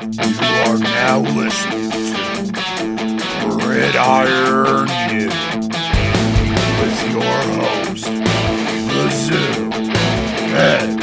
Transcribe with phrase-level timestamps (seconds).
[0.00, 5.34] You are now listening to Gridiron News
[6.78, 9.70] with your host, the Zoo,
[10.54, 10.98] Ed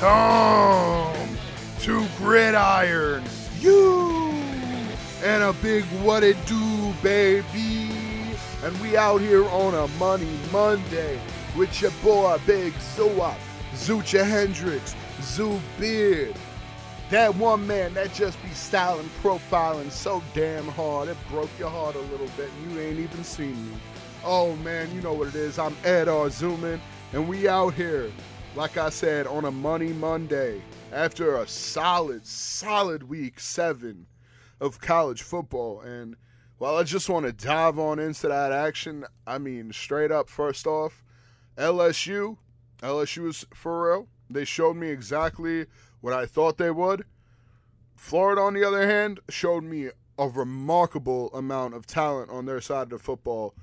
[0.00, 1.36] Welcome
[1.80, 3.22] to Gridiron,
[3.60, 4.32] you
[5.22, 6.59] and a big what it do.
[8.70, 11.18] And we out here on a Money Monday
[11.56, 13.34] with your boy Big Zoop,
[13.74, 16.36] Zucha Hendrix, Zoo Beard.
[17.10, 21.96] That one man that just be styling, profiling so damn hard, it broke your heart
[21.96, 23.76] a little bit, and you ain't even seen me.
[24.24, 25.58] Oh man, you know what it is.
[25.58, 26.78] I'm Ed Arzuman,
[27.12, 28.08] and we out here,
[28.54, 30.62] like I said, on a Money Monday
[30.92, 34.06] after a solid, solid week seven
[34.60, 35.80] of college football.
[35.80, 36.14] And
[36.60, 39.06] well, I just want to dive on into that action.
[39.26, 41.02] I mean, straight up, first off,
[41.56, 42.36] LSU,
[42.82, 44.08] LSU is for real.
[44.28, 45.66] They showed me exactly
[46.02, 47.06] what I thought they would.
[47.96, 52.84] Florida, on the other hand, showed me a remarkable amount of talent on their side
[52.84, 53.54] of the football.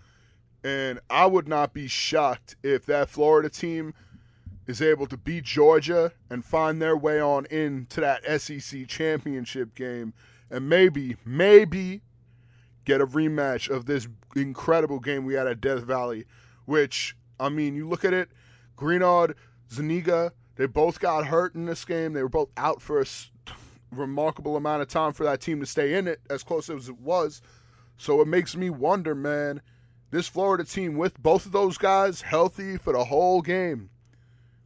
[0.64, 3.94] And I would not be shocked if that Florida team
[4.66, 10.16] is able to beat Georgia and find their way on into that SEC championship game
[10.50, 12.02] and maybe, maybe
[12.88, 16.24] get a rematch of this incredible game we had at Death Valley,
[16.64, 18.30] which, I mean, you look at it,
[18.78, 19.34] Greenard,
[19.70, 22.14] Zuniga, they both got hurt in this game.
[22.14, 23.06] They were both out for a
[23.92, 26.98] remarkable amount of time for that team to stay in it, as close as it
[26.98, 27.42] was.
[27.98, 29.62] So it makes me wonder, man,
[30.12, 33.90] this Florida team with both of those guys healthy for the whole game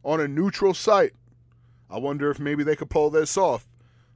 [0.04, 1.14] on a neutral site.
[1.90, 3.66] I wonder if maybe they could pull this off.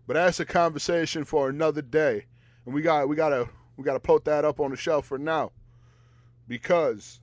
[0.07, 2.27] But that's a conversation for another day.
[2.65, 5.53] And we got we gotta we gotta put that up on the shelf for now.
[6.49, 7.21] Because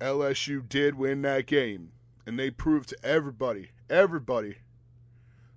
[0.00, 1.92] LSU did win that game.
[2.26, 4.56] And they proved to everybody, everybody,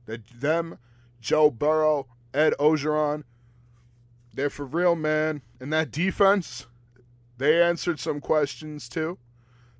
[0.05, 0.77] that them,
[1.19, 3.23] Joe Burrow, Ed Orgeron,
[4.33, 5.41] they're for real, man.
[5.59, 6.67] And that defense,
[7.37, 9.17] they answered some questions too.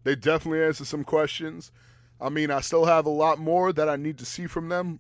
[0.03, 1.71] They definitely answered some questions.
[2.19, 4.99] I mean, I still have a lot more that I need to see from them.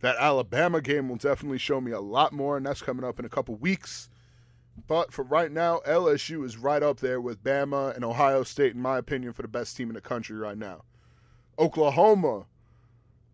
[0.00, 3.24] That Alabama game will definitely show me a lot more, and that's coming up in
[3.24, 4.09] a couple weeks.
[4.86, 8.80] But for right now, LSU is right up there with Bama and Ohio State, in
[8.80, 10.82] my opinion, for the best team in the country right now.
[11.58, 12.46] Oklahoma,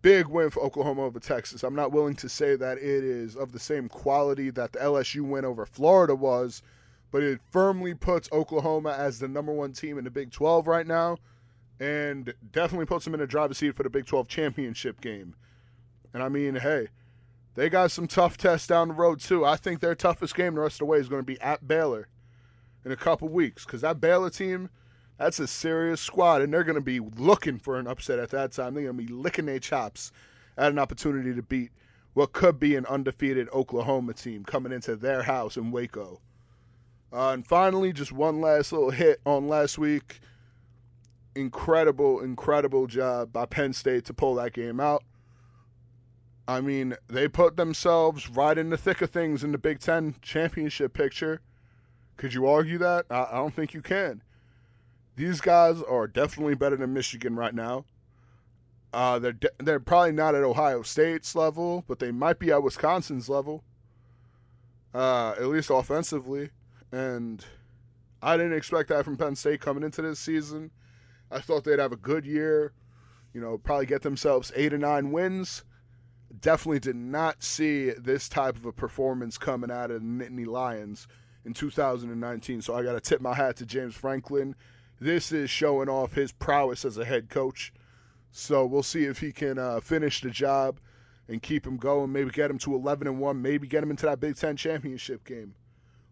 [0.02, 1.62] big win for Oklahoma over Texas.
[1.62, 5.22] I'm not willing to say that it is of the same quality that the LSU
[5.22, 6.62] win over Florida was,
[7.10, 10.86] but it firmly puts Oklahoma as the number one team in the Big 12 right
[10.86, 11.16] now
[11.78, 15.34] and definitely puts them in a driver's seat for the Big 12 championship game.
[16.12, 16.88] And I mean, hey,
[17.56, 19.44] they got some tough tests down the road, too.
[19.44, 21.66] I think their toughest game the rest of the way is going to be at
[21.66, 22.08] Baylor
[22.84, 24.70] in a couple weeks because that Baylor team,
[25.18, 28.52] that's a serious squad, and they're going to be looking for an upset at that
[28.52, 28.74] time.
[28.74, 30.12] They're going to be licking their chops
[30.56, 31.70] at an opportunity to beat
[32.14, 36.20] what could be an undefeated Oklahoma team coming into their house in Waco.
[37.12, 40.20] Uh, and finally, just one last little hit on last week.
[41.34, 45.02] Incredible, incredible job by Penn State to pull that game out.
[46.48, 50.14] I mean, they put themselves right in the thick of things in the Big Ten
[50.22, 51.40] championship picture.
[52.16, 53.06] Could you argue that?
[53.10, 54.22] I, I don't think you can.
[55.16, 57.84] These guys are definitely better than Michigan right now.
[58.92, 62.62] Uh, they're de- they're probably not at Ohio State's level, but they might be at
[62.62, 63.64] Wisconsin's level.
[64.94, 66.50] Uh, at least offensively,
[66.90, 67.44] and
[68.22, 70.70] I didn't expect that from Penn State coming into this season.
[71.30, 72.72] I thought they'd have a good year,
[73.34, 75.64] you know, probably get themselves eight or nine wins.
[76.40, 81.06] Definitely did not see this type of a performance coming out of the Nittany Lions
[81.44, 82.62] in 2019.
[82.62, 84.54] So I got to tip my hat to James Franklin.
[85.00, 87.72] This is showing off his prowess as a head coach.
[88.32, 90.80] So we'll see if he can uh, finish the job
[91.28, 92.12] and keep him going.
[92.12, 93.40] Maybe get him to 11 and one.
[93.40, 95.54] Maybe get him into that Big Ten championship game.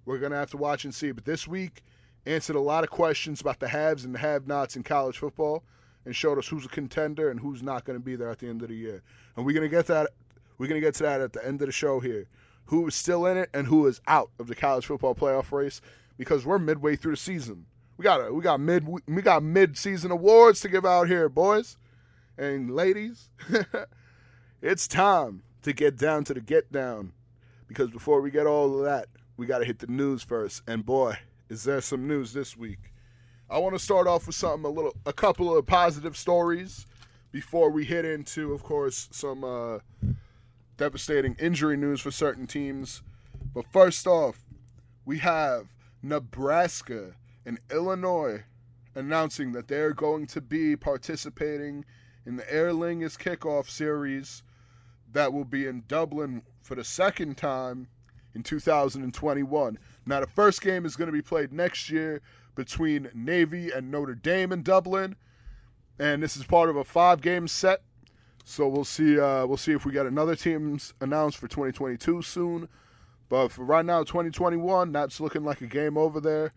[0.05, 1.13] We're gonna have to watch and see.
[1.13, 1.83] But this week
[2.27, 5.63] answered a lot of questions about the haves and the have-nots in college football,
[6.05, 8.49] and showed us who's a contender and who's not going to be there at the
[8.49, 9.03] end of the year.
[9.37, 10.11] And we're gonna get that.
[10.59, 12.27] We're gonna get to that at the end of the show here.
[12.67, 15.81] Who is still in it and who is out of the college football playoff race
[16.17, 17.67] because we're midway through the season.
[17.97, 21.77] We got we got mid we got mid season awards to give out here, boys
[22.37, 23.31] and ladies.
[24.63, 27.13] it's time to get down to the get down
[27.69, 30.63] because before we get all of that, we got to hit the news first.
[30.67, 32.93] And boy, is there some news this week.
[33.51, 36.87] I want to start off with something a little a couple of positive stories
[37.35, 39.81] before we hit into of course some uh,
[40.77, 43.03] devastating injury news for certain teams.
[43.53, 44.45] But first off,
[45.05, 45.67] we have
[46.01, 48.45] Nebraska, and Illinois
[48.95, 51.85] announcing that they're going to be participating
[52.25, 54.45] in the Aer Lingus kickoff series
[55.13, 57.89] that will be in Dublin for the second time
[58.37, 59.79] in 2021.
[60.07, 62.23] Now, the first game is going to be played next year
[62.55, 65.17] between Navy and Notre Dame in Dublin,
[65.99, 67.83] and this is part of a five-game set.
[68.45, 69.19] So we'll see.
[69.19, 72.69] Uh, we'll see if we get another teams announced for 2022 soon.
[73.29, 76.53] But for right now, 2021, that's looking like a game over there.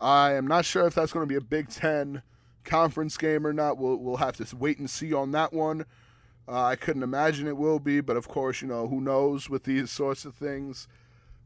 [0.00, 2.22] I am not sure if that's going to be a Big Ten
[2.64, 3.78] conference game or not.
[3.78, 5.86] We'll we'll have to wait and see on that one.
[6.46, 9.64] Uh, I couldn't imagine it will be, but of course, you know who knows with
[9.64, 10.88] these sorts of things.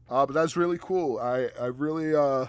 [0.09, 1.19] Uh, but that's really cool.
[1.19, 2.47] I I really uh,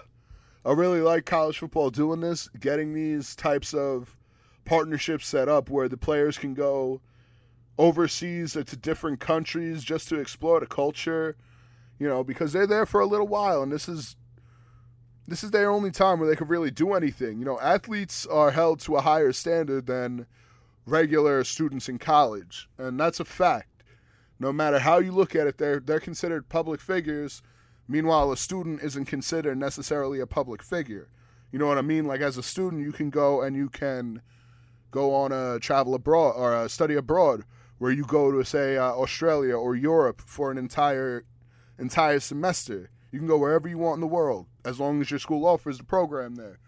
[0.65, 4.15] I really like college football doing this, getting these types of
[4.69, 7.01] partnerships set up where the players can go
[7.79, 11.35] overseas to different countries just to explore the culture.
[11.97, 14.15] You know, because they're there for a little while, and this is
[15.27, 17.39] this is their only time where they can really do anything.
[17.39, 20.27] You know, athletes are held to a higher standard than
[20.85, 23.83] regular students in college, and that's a fact.
[24.39, 27.41] No matter how you look at it, they're they're considered public figures.
[27.87, 31.09] Meanwhile, a student isn't considered necessarily a public figure.
[31.51, 32.05] You know what I mean?
[32.05, 34.21] Like as a student, you can go and you can
[34.91, 37.43] go on a travel abroad or a study abroad,
[37.77, 41.25] where you go to say uh, Australia or Europe for an entire
[41.77, 42.89] entire semester.
[43.11, 45.77] You can go wherever you want in the world as long as your school offers
[45.77, 46.59] the program there.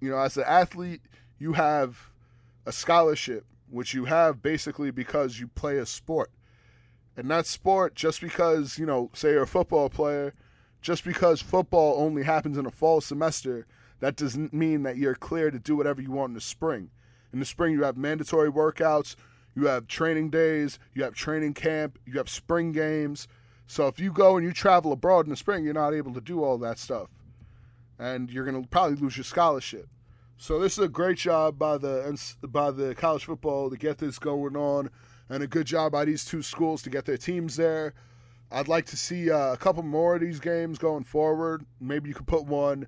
[0.00, 1.00] You know, as an athlete,
[1.38, 2.10] you have
[2.64, 6.30] a scholarship, which you have basically because you play a sport.
[7.16, 10.34] And that sport, just because, you know, say you're a football player,
[10.82, 13.66] just because football only happens in a fall semester,
[14.00, 16.90] that doesn't mean that you're clear to do whatever you want in the spring.
[17.36, 19.14] In the spring, you have mandatory workouts,
[19.54, 23.28] you have training days, you have training camp, you have spring games,
[23.66, 26.22] so if you go and you travel abroad in the spring, you're not able to
[26.22, 27.10] do all that stuff,
[27.98, 29.86] and you're going to probably lose your scholarship.
[30.38, 34.18] So this is a great job by the by the college football to get this
[34.18, 34.88] going on,
[35.28, 37.92] and a good job by these two schools to get their teams there.
[38.50, 41.66] I'd like to see uh, a couple more of these games going forward.
[41.82, 42.86] Maybe you could put one,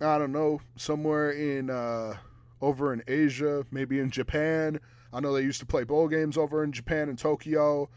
[0.00, 2.16] I don't know, somewhere in uh,
[2.60, 4.80] over in Asia, maybe in Japan.
[5.12, 7.88] I know they used to play bowl games over in Japan and Tokyo.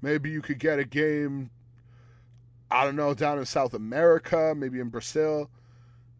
[0.00, 1.50] Maybe you could get a game,
[2.70, 5.50] I don't know, down in South America, maybe in Brazil.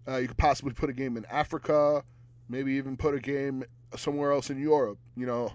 [0.07, 2.05] Uh, you could possibly put a game in Africa,
[2.49, 3.65] maybe even put a game
[3.97, 5.53] somewhere else in Europe, you know.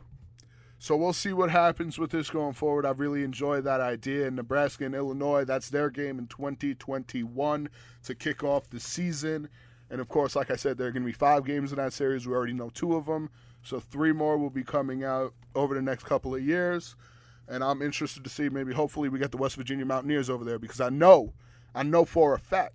[0.80, 2.86] So we'll see what happens with this going forward.
[2.86, 4.28] I really enjoy that idea.
[4.28, 7.70] In Nebraska and Illinois, that's their game in 2021
[8.04, 9.50] to kick off the season.
[9.90, 11.94] And of course, like I said, there are going to be five games in that
[11.94, 12.28] series.
[12.28, 13.30] We already know two of them.
[13.64, 16.96] So three more will be coming out over the next couple of years
[17.48, 20.60] and I'm interested to see maybe hopefully we get the West Virginia Mountaineers over there
[20.60, 21.34] because I know,
[21.74, 22.74] I know for a fact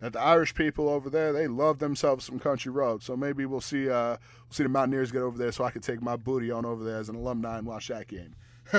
[0.00, 3.04] that the Irish people over there they love themselves some country roads.
[3.06, 5.82] So maybe we'll see uh, we'll see the Mountaineers get over there so I can
[5.82, 8.34] take my booty on over there as an alumni and watch that game.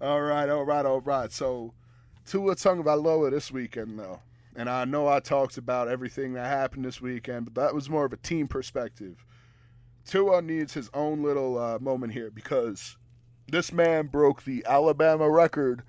[0.00, 1.32] all right, all right, all right.
[1.32, 1.72] So
[2.26, 4.20] Tua Tagovailoa this weekend though.
[4.54, 8.04] And I know I talked about everything that happened this weekend, but that was more
[8.04, 9.24] of a team perspective.
[10.04, 12.96] Tua needs his own little uh, moment here because
[13.50, 15.82] this man broke the Alabama record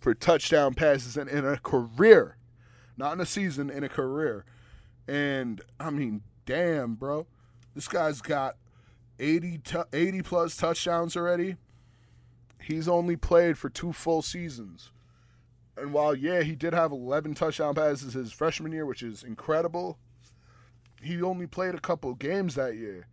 [0.00, 2.36] for touchdown passes in, in a career,
[2.96, 4.44] not in a season, in a career.
[5.06, 7.26] And I mean, damn, bro,
[7.74, 8.56] this guy's got
[9.18, 9.60] 80,
[9.92, 11.56] 80 plus touchdowns already.
[12.60, 14.90] He's only played for two full seasons.
[15.80, 19.98] And while, yeah, he did have 11 touchdown passes his freshman year, which is incredible,
[21.02, 23.06] he only played a couple games that year.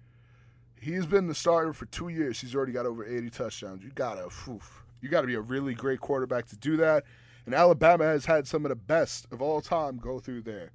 [0.79, 2.41] He's been the starter for two years.
[2.41, 3.83] He's already got over 80 touchdowns.
[3.83, 7.03] You gotta, oof, you gotta be a really great quarterback to do that.
[7.45, 10.71] And Alabama has had some of the best of all time go through there.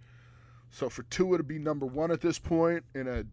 [0.70, 3.25] So for Tua to be number one at this point in a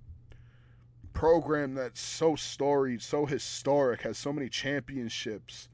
[1.14, 5.70] program that's so storied, so historic, has so many championships,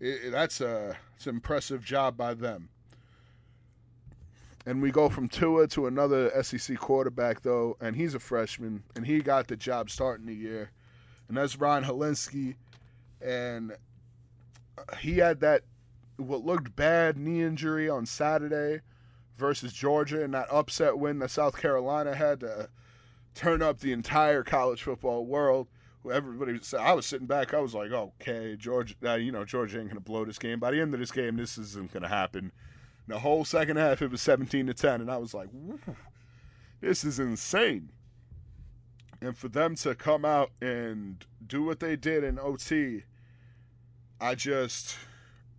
[0.00, 2.70] it, that's a it's an impressive job by them.
[4.66, 9.06] And we go from Tua to another SEC quarterback, though, and he's a freshman, and
[9.06, 10.70] he got the job starting the year.
[11.28, 12.56] And that's Ryan Hilinski.
[13.22, 13.76] And
[14.98, 15.62] he had that,
[16.16, 18.80] what looked bad knee injury on Saturday
[19.36, 22.68] versus Georgia and that upset win that South Carolina had to
[23.34, 25.68] turn up the entire college football world.
[26.10, 27.52] Everybody, was, I was sitting back.
[27.52, 30.58] I was like, okay, George, uh, you know, George ain't gonna blow this game.
[30.58, 32.52] By the end of this game, this isn't gonna happen.
[33.06, 35.48] The whole second half, it was 17 to 10, and I was like,
[36.80, 37.90] this is insane.
[39.20, 43.02] And for them to come out and do what they did in OT,
[44.20, 44.96] I just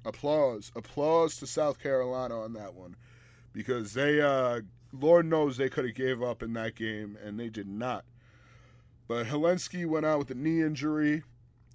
[0.05, 2.95] applause, applause to South Carolina on that one,
[3.53, 4.61] because they, uh,
[4.93, 8.05] Lord knows, they could have gave up in that game, and they did not.
[9.07, 11.23] But Hilinski went out with a knee injury,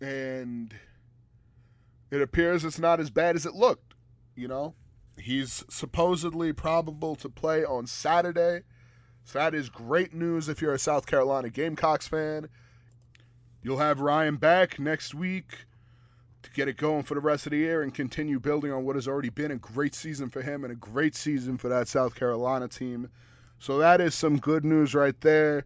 [0.00, 0.74] and
[2.10, 3.94] it appears it's not as bad as it looked.
[4.34, 4.74] You know,
[5.18, 8.62] he's supposedly probable to play on Saturday.
[9.24, 12.48] So that is great news if you're a South Carolina Gamecocks fan.
[13.62, 15.66] You'll have Ryan back next week
[16.44, 18.94] to get it going for the rest of the year and continue building on what
[18.94, 22.14] has already been a great season for him and a great season for that South
[22.14, 23.10] Carolina team.
[23.58, 25.64] So that is some good news right there.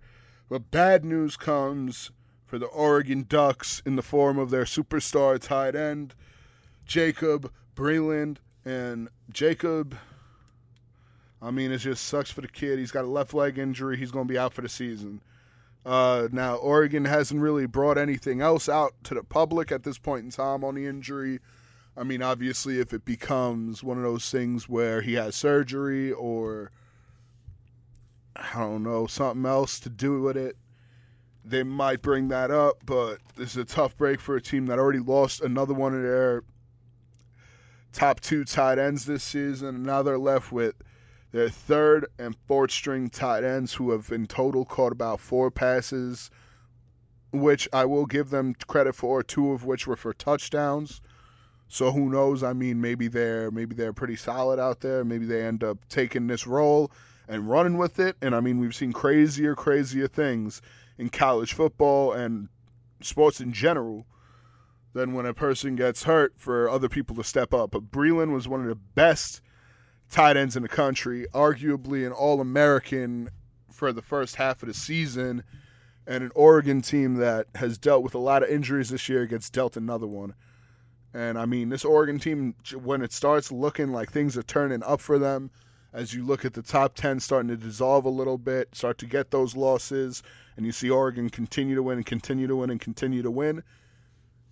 [0.50, 2.10] But bad news comes
[2.44, 6.16] for the Oregon Ducks in the form of their superstar tight end,
[6.84, 8.38] Jacob Breeland.
[8.64, 9.96] And Jacob,
[11.40, 12.80] I mean, it just sucks for the kid.
[12.80, 13.96] He's got a left leg injury.
[13.96, 15.22] He's going to be out for the season.
[15.86, 20.24] Uh, now, Oregon hasn't really brought anything else out to the public at this point
[20.24, 21.38] in time on the injury.
[21.96, 26.72] I mean, obviously, if it becomes one of those things where he has surgery or,
[28.40, 30.56] I don't know, something else to do with it,
[31.44, 32.78] they might bring that up.
[32.84, 36.02] But this is a tough break for a team that already lost another one of
[36.02, 36.42] their
[37.92, 39.82] top two tight ends this season.
[39.82, 40.74] Now they're left with
[41.32, 46.30] their third and fourth string tight ends who have in total caught about four passes,
[47.32, 51.00] which I will give them credit for, two of which were for touchdowns.
[51.68, 52.42] So who knows?
[52.42, 55.04] I mean, maybe they're maybe they're pretty solid out there.
[55.04, 56.90] Maybe they end up taking this role
[57.30, 58.16] and running with it.
[58.20, 60.60] And I mean, we've seen crazier, crazier things
[60.98, 62.48] in college football and
[63.00, 64.04] sports in general
[64.92, 67.70] than when a person gets hurt for other people to step up.
[67.70, 69.40] But Breeland was one of the best
[70.10, 73.30] tight ends in the country, arguably an All American
[73.70, 75.44] for the first half of the season,
[76.08, 79.48] and an Oregon team that has dealt with a lot of injuries this year gets
[79.48, 80.34] dealt another one.
[81.14, 85.00] And I mean, this Oregon team, when it starts looking like things are turning up
[85.00, 85.52] for them,
[85.92, 89.06] as you look at the top 10 starting to dissolve a little bit, start to
[89.06, 90.22] get those losses,
[90.56, 93.62] and you see Oregon continue to win and continue to win and continue to win,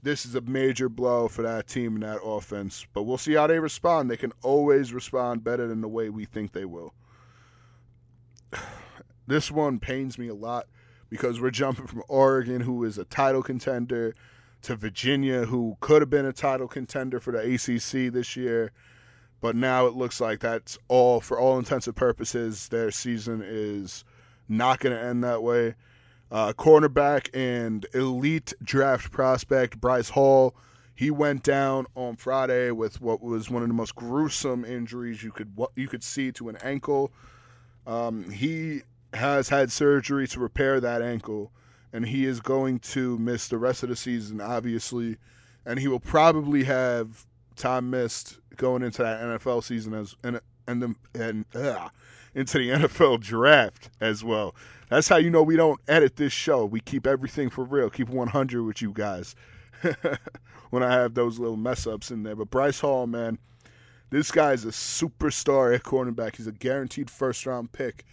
[0.02, 2.86] this is a major blow for that team and that offense.
[2.92, 4.10] But we'll see how they respond.
[4.10, 6.94] They can always respond better than the way we think they will.
[9.26, 10.68] This one pains me a lot
[11.10, 14.14] because we're jumping from Oregon, who is a title contender,
[14.62, 18.72] to Virginia, who could have been a title contender for the ACC this year.
[19.40, 24.04] But now it looks like that's all, for all intents and purposes, their season is
[24.48, 25.74] not going to end that way.
[26.30, 30.54] Uh, cornerback and elite draft prospect Bryce Hall.
[30.94, 35.30] He went down on Friday with what was one of the most gruesome injuries you
[35.30, 37.12] could what you could see to an ankle.
[37.86, 38.82] Um, he
[39.14, 41.52] has had surgery to repair that ankle,
[41.92, 45.16] and he is going to miss the rest of the season, obviously,
[45.64, 47.24] and he will probably have
[47.56, 51.46] time missed going into that NFL season as and and the, and
[52.34, 54.54] into the NFL draft as well.
[54.90, 56.66] That's how you know we don't edit this show.
[56.66, 57.88] We keep everything for real.
[57.88, 59.34] Keep 100 with you guys.
[60.70, 62.36] when I have those little mess ups in there.
[62.36, 63.38] But Bryce Hall, man,
[64.10, 66.36] this guy is a superstar at cornerback.
[66.36, 68.04] He's a guaranteed first round pick.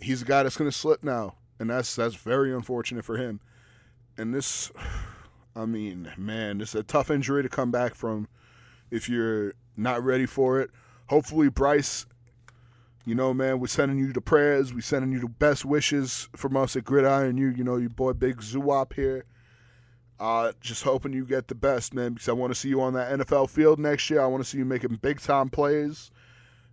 [0.00, 3.40] He's a guy that's going to slip now, and that's that's very unfortunate for him.
[4.16, 4.70] And this,
[5.56, 8.28] I mean, man, this is a tough injury to come back from
[8.92, 10.70] if you're not ready for it.
[11.08, 12.06] Hopefully, Bryce
[13.04, 14.72] you know, man, we're sending you the prayers.
[14.72, 17.36] We're sending you the best wishes from us at Gridiron.
[17.36, 19.24] You, you know, your boy Big Zoop here.
[20.20, 22.94] Uh, just hoping you get the best, man, because I want to see you on
[22.94, 24.20] that NFL field next year.
[24.20, 26.12] I want to see you making big time plays,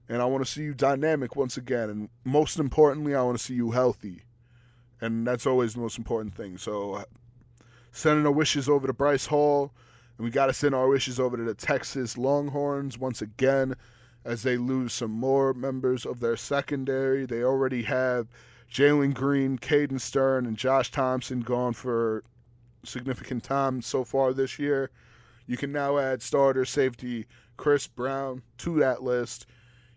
[0.07, 1.89] and I want to see you dynamic once again.
[1.89, 4.21] And most importantly, I want to see you healthy,
[5.01, 6.59] and that's always the most important thing.
[6.59, 7.03] So,
[7.91, 9.71] sending our wishes over to Bryce Hall,
[10.19, 13.73] and we got to send our wishes over to the Texas Longhorns once again
[14.25, 17.25] as they lose some more members of their secondary.
[17.25, 18.27] They already have
[18.69, 22.25] Jalen Green, Caden Stern, and Josh Thompson gone for
[22.83, 24.91] significant time so far this year.
[25.47, 29.45] You can now add starter safety Chris Brown to that list.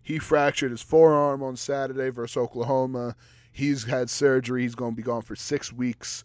[0.01, 3.17] He fractured his forearm on Saturday versus Oklahoma.
[3.51, 4.63] He's had surgery.
[4.63, 6.23] He's going to be gone for six weeks.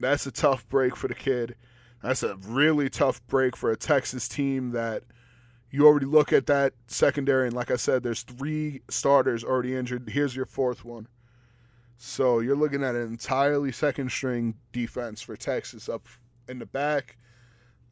[0.00, 1.56] That's a tough break for the kid.
[2.04, 5.04] That's a really tough break for a Texas team that
[5.70, 10.10] you already look at that secondary, and like I said, there's three starters already injured.
[10.10, 11.08] Here's your fourth one.
[11.96, 16.06] So you're looking at an entirely second string defense for Texas up
[16.46, 17.16] in the back.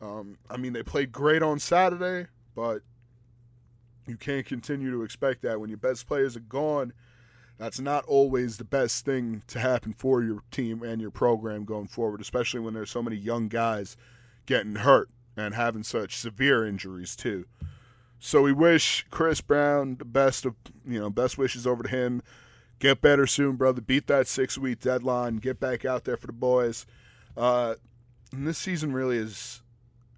[0.03, 2.83] Um, I mean, they played great on Saturday, but
[4.07, 6.93] you can't continue to expect that when your best players are gone.
[7.63, 11.87] That's not always the best thing to happen for your team and your program going
[11.87, 13.97] forward, especially when there's so many young guys
[14.47, 17.45] getting hurt and having such severe injuries too.
[18.19, 22.21] So we wish Chris Brown the best of you know best wishes over to him.
[22.81, 23.81] Get better soon, brother.
[23.81, 25.37] Beat that six week deadline.
[25.37, 26.85] Get back out there for the boys.
[27.37, 27.77] Uh,
[28.33, 29.63] and this season really is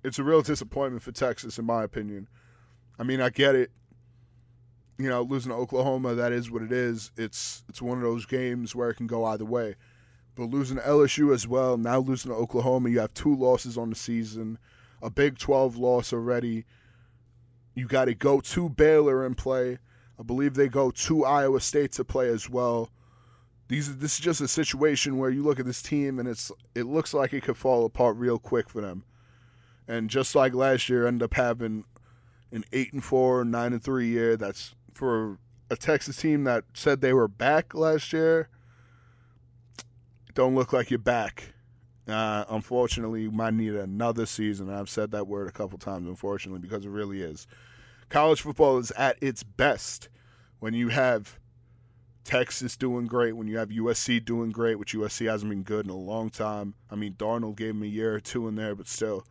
[0.02, 2.26] it's a real disappointment for Texas, in my opinion.
[2.98, 3.70] I mean, I get it.
[4.98, 7.10] You know, losing to Oklahoma, that is what it is.
[7.16, 9.74] It's it's one of those games where it can go either way.
[10.36, 13.90] But losing to LSU as well, now losing to Oklahoma, you have two losses on
[13.90, 14.58] the season,
[15.00, 16.64] a Big 12 loss already.
[17.74, 19.78] You got to go to Baylor and play.
[20.18, 22.90] I believe they go to Iowa State to play as well.
[23.68, 26.84] These this is just a situation where you look at this team and it's it
[26.84, 29.04] looks like it could fall apart real quick for them.
[29.88, 31.84] And just like last year, end up having
[32.52, 34.36] an eight and four, nine and three year.
[34.36, 35.38] That's for
[35.70, 38.48] a Texas team that said they were back last year.
[40.34, 41.54] Don't look like you're back.
[42.06, 44.68] Uh, unfortunately, you might need another season.
[44.70, 47.46] I've said that word a couple times, unfortunately, because it really is.
[48.08, 50.08] College football is at its best
[50.58, 51.38] when you have
[52.24, 55.90] Texas doing great, when you have USC doing great, which USC hasn't been good in
[55.90, 56.74] a long time.
[56.90, 59.24] I mean, Darnold gave him a year or two in there, but still,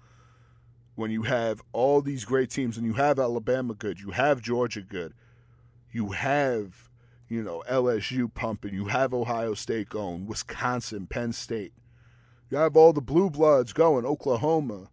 [0.96, 4.82] when you have all these great teams and you have Alabama good, you have Georgia
[4.82, 5.14] good,
[5.94, 6.90] you have,
[7.30, 11.74] you know, LSU pumping, you have Ohio State going, Wisconsin, Penn State.
[12.50, 14.90] You have all the blue bloods going, Oklahoma,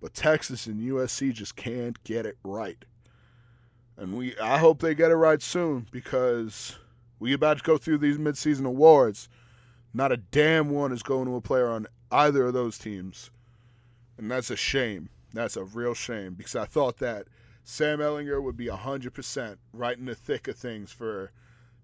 [0.00, 2.84] but Texas and USC just can't get it right.
[3.96, 6.78] And we I hope they get it right soon because
[7.18, 9.28] we about to go through these midseason awards.
[9.94, 13.30] Not a damn one is going to a player on either of those teams.
[14.18, 15.08] And that's a shame.
[15.32, 17.26] That's a real shame because I thought that
[17.64, 21.30] Sam Ehlinger would be 100% right in the thick of things for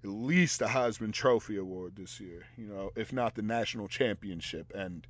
[0.02, 4.72] at least a Heisman Trophy award this year, you know, if not the national championship.
[4.74, 5.06] And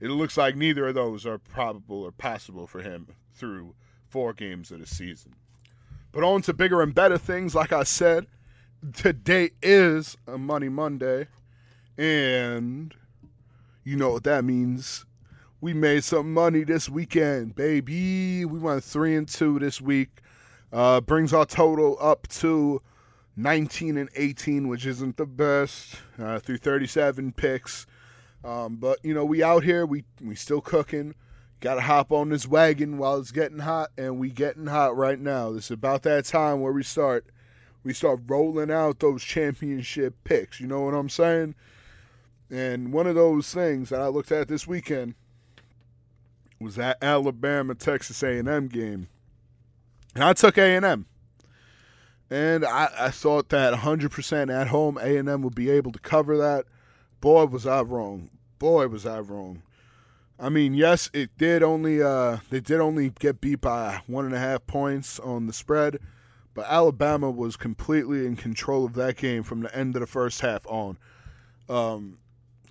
[0.00, 3.74] it looks like neither of those are probable or possible for him through
[4.08, 5.34] four games of the season.
[6.12, 7.54] But on to bigger and better things.
[7.54, 8.26] Like I said,
[8.94, 11.28] today is a Money Monday.
[11.96, 12.94] And
[13.84, 15.04] you know what that means.
[15.60, 18.44] We made some money this weekend, baby.
[18.44, 20.20] We went three and two this week.
[20.72, 22.80] Uh, brings our total up to
[23.36, 27.86] 19 and 18, which isn't the best, uh, through 37 picks.
[28.44, 31.16] Um, but you know, we out here, we we still cooking.
[31.58, 35.18] Got to hop on this wagon while it's getting hot, and we getting hot right
[35.18, 35.50] now.
[35.50, 37.26] This is about that time where we start
[37.82, 40.60] we start rolling out those championship picks.
[40.60, 41.56] You know what I'm saying?
[42.48, 45.16] And one of those things that I looked at this weekend
[46.60, 49.08] was that Alabama Texas A&M game,
[50.14, 51.06] and I took A&M.
[52.30, 56.66] And I, I thought that 100% at home A&M would be able to cover that.
[57.20, 58.30] Boy, was I wrong.
[58.58, 59.62] Boy, was I wrong.
[60.38, 64.34] I mean, yes, it did only uh, they did only get beat by one and
[64.34, 65.98] a half points on the spread,
[66.54, 70.40] but Alabama was completely in control of that game from the end of the first
[70.40, 70.96] half on.
[71.68, 72.18] Um,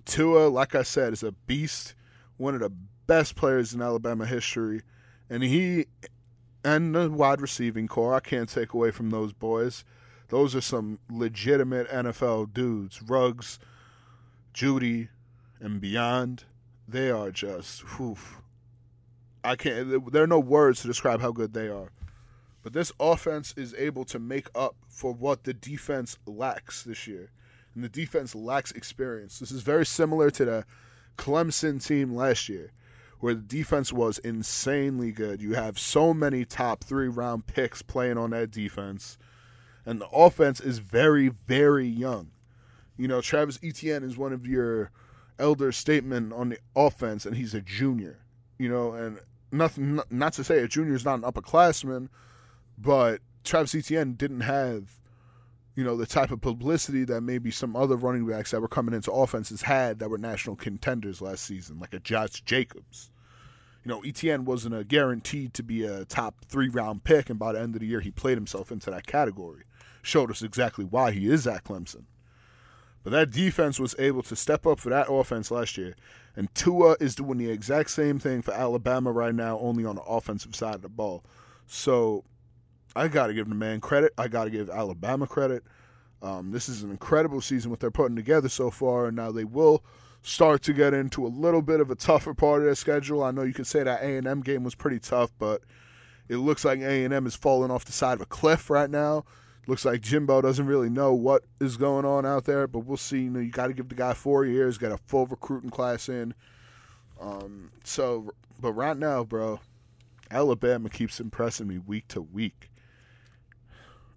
[0.06, 1.94] Tua, like I said, is a beast,
[2.38, 2.72] one of the
[3.08, 4.82] best players in Alabama history,
[5.28, 5.86] and he
[6.62, 9.84] and the wide receiving corps, I can't take away from those boys.
[10.28, 13.02] Those are some legitimate NFL dudes.
[13.02, 13.58] Ruggs,
[14.54, 15.08] Jeudy,
[15.58, 16.44] and beyond.
[16.86, 18.16] They are just, whew,
[19.42, 20.12] I can't.
[20.12, 21.90] There are no words to describe how good they are.
[22.62, 27.30] But this offense is able to make up for what the defense lacks this year,
[27.74, 29.38] and the defense lacks experience.
[29.38, 30.64] This is very similar to the
[31.16, 32.72] Clemson team last year,
[33.20, 35.42] where the defense was insanely good.
[35.42, 39.18] You have so many top three round picks playing on that defense,
[39.84, 42.30] and the offense is very, very young.
[42.96, 44.90] You know, Travis Etienne is one of your
[45.38, 48.18] elder statement on the offense, and he's a junior.
[48.58, 49.20] You know, and
[49.52, 52.08] nothing, not to say a junior is not an upperclassman,
[52.76, 54.98] but Travis Etienne didn't have,
[55.78, 58.96] you know, the type of publicity that maybe some other running backs that were coming
[58.96, 63.12] into offenses had that were national contenders last season, like a Josh Jacobs.
[63.84, 67.52] You know, Etienne wasn't a guaranteed to be a top three round pick, and by
[67.52, 69.62] the end of the year, he played himself into that category.
[70.02, 72.06] Showed us exactly why he is at Clemson.
[73.04, 75.94] But that defense was able to step up for that offense last year.
[76.34, 80.02] And Tua is doing the exact same thing for Alabama right now, only on the
[80.02, 81.22] offensive side of the ball.
[81.68, 82.24] So
[82.96, 84.12] I got to give the man credit.
[84.18, 85.64] I got to give Alabama credit.
[86.20, 89.44] Um, this is an incredible season what they're putting together so far, and now they
[89.44, 89.84] will
[90.22, 93.22] start to get into a little bit of a tougher part of their schedule.
[93.22, 95.62] I know you could say that A and M game was pretty tough, but
[96.28, 98.90] it looks like A and M is falling off the side of a cliff right
[98.90, 99.24] now.
[99.66, 103.22] Looks like Jimbo doesn't really know what is going on out there, but we'll see.
[103.22, 106.08] You know, you got to give the guy four years, got a full recruiting class
[106.08, 106.34] in.
[107.20, 109.60] Um, so, but right now, bro,
[110.30, 112.70] Alabama keeps impressing me week to week.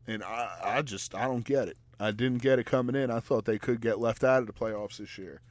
[0.08, 1.78] And I, I just I don't get it.
[2.00, 3.12] I didn't get it coming in.
[3.12, 5.42] I thought they could get left out of the playoffs this year.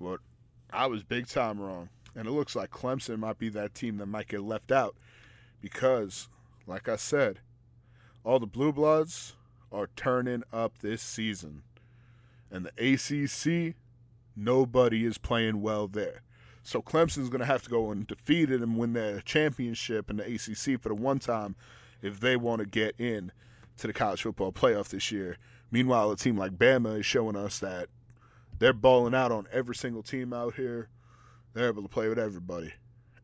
[0.00, 0.20] But
[0.72, 1.90] I was big time wrong.
[2.14, 4.96] And it looks like Clemson might be that team that might get left out
[5.60, 6.28] because,
[6.66, 7.40] like I said,
[8.24, 9.34] all the Blue Bloods
[9.70, 11.62] are turning up this season.
[12.50, 13.74] And the ACC,
[14.34, 16.22] nobody is playing well there.
[16.62, 20.24] So Clemson's going to have to go and undefeated and win their championship in the
[20.24, 21.54] ACC for the one time
[22.02, 23.30] if they want to get in
[23.78, 25.36] to the college football playoff this year.
[25.70, 27.88] Meanwhile, a team like Bama is showing us that
[28.58, 30.88] they're balling out on every single team out here.
[31.52, 32.72] They're able to play with everybody.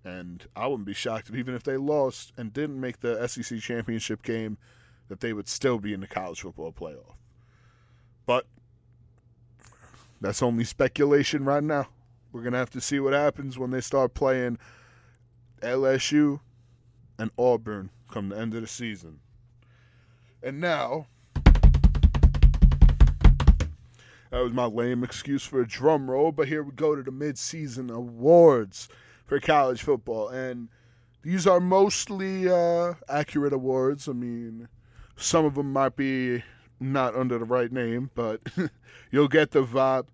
[0.04, 3.60] And I wouldn't be shocked if even if they lost and didn't make the SEC
[3.60, 4.58] championship game,
[5.08, 7.14] that they would still be in the college football playoff.
[8.26, 8.46] But
[10.20, 11.88] that's only speculation right now.
[12.32, 14.58] We're going to have to see what happens when they start playing
[15.60, 16.40] LSU
[17.18, 19.20] and Auburn come the end of the season.
[20.42, 21.06] And now,
[24.30, 27.12] that was my lame excuse for a drum roll, but here we go to the
[27.12, 28.88] midseason awards
[29.26, 30.28] for college football.
[30.28, 30.68] And
[31.22, 34.08] these are mostly uh, accurate awards.
[34.08, 34.68] I mean,
[35.16, 36.42] some of them might be
[36.80, 38.40] not under the right name, but
[39.12, 40.06] you'll get the vibe.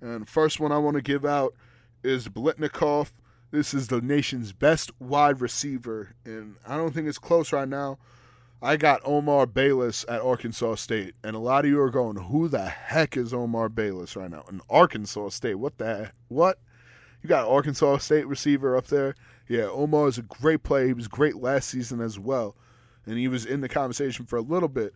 [0.00, 1.54] And first one I want to give out
[2.02, 3.12] is Biletnikoff.
[3.52, 7.98] This is the nation's best wide receiver, and I don't think it's close right now.
[8.60, 12.48] I got Omar Bayless at Arkansas State, and a lot of you are going, "Who
[12.48, 16.58] the heck is Omar Bayless right now?" In Arkansas State, what the what?
[17.22, 19.14] You got Arkansas State receiver up there?
[19.48, 20.86] Yeah, Omar is a great player.
[20.86, 22.56] He was great last season as well,
[23.06, 24.92] and he was in the conversation for a little bit.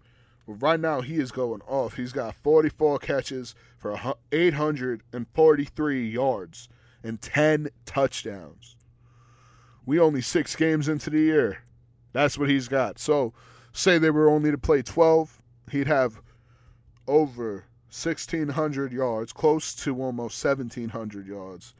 [0.46, 1.94] But right now, he is going off.
[1.94, 6.68] He's got 44 catches for 843 yards
[7.04, 8.76] and 10 touchdowns.
[9.86, 11.58] We only six games into the year.
[12.12, 12.98] That's what he's got.
[12.98, 13.32] So,
[13.72, 16.20] say they were only to play 12, he'd have
[17.06, 21.74] over 1,600 yards, close to almost 1,700 yards,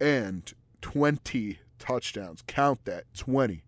[0.00, 2.42] and 20 touchdowns.
[2.46, 3.62] Count that 20.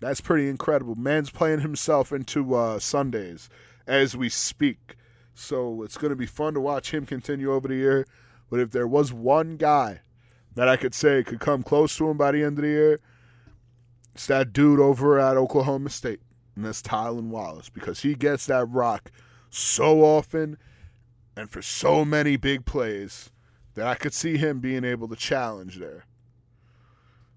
[0.00, 0.94] That's pretty incredible.
[0.94, 3.48] Man's playing himself into uh, Sundays
[3.86, 4.96] as we speak.
[5.34, 8.06] So it's going to be fun to watch him continue over the year.
[8.50, 10.00] But if there was one guy
[10.54, 13.00] that I could say could come close to him by the end of the year,
[14.16, 16.20] it's that dude over at Oklahoma State.
[16.54, 19.10] And that's Tylan Wallace because he gets that rock
[19.50, 20.56] so often
[21.36, 23.30] and for so many big plays
[23.74, 26.06] that I could see him being able to challenge there.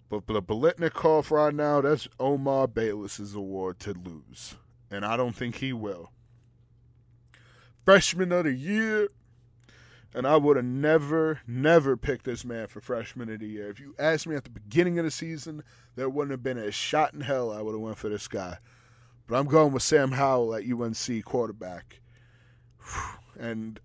[0.07, 4.55] But the Biletnikoff right now, that's Omar Bayless's award to lose.
[4.89, 6.13] And I don't think he will.
[7.83, 9.09] Freshman of the year.
[10.13, 13.69] And I would have never, never picked this man for freshman of the year.
[13.69, 15.63] If you asked me at the beginning of the season,
[15.95, 18.57] there wouldn't have been a shot in hell I would have went for this guy.
[19.27, 22.01] But I'm going with Sam Howell at UNC quarterback.
[23.39, 23.79] And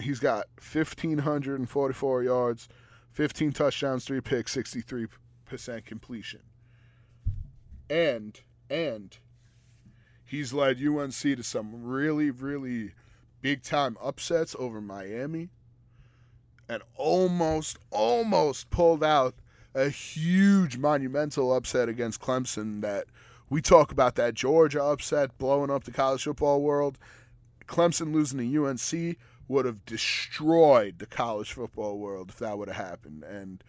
[0.00, 2.68] he's got 1,544 yards,
[3.12, 5.08] 15 touchdowns, 3 picks, 63
[5.46, 6.40] percent completion.
[7.88, 9.16] And and
[10.24, 12.92] he's led UNC to some really really
[13.40, 15.50] big time upsets over Miami
[16.68, 19.34] and almost almost pulled out
[19.74, 23.06] a huge monumental upset against Clemson that
[23.48, 26.98] we talk about that Georgia upset blowing up the college football world.
[27.66, 29.16] Clemson losing to UNC
[29.48, 33.22] would have destroyed the college football world if that would have happened.
[33.22, 33.62] And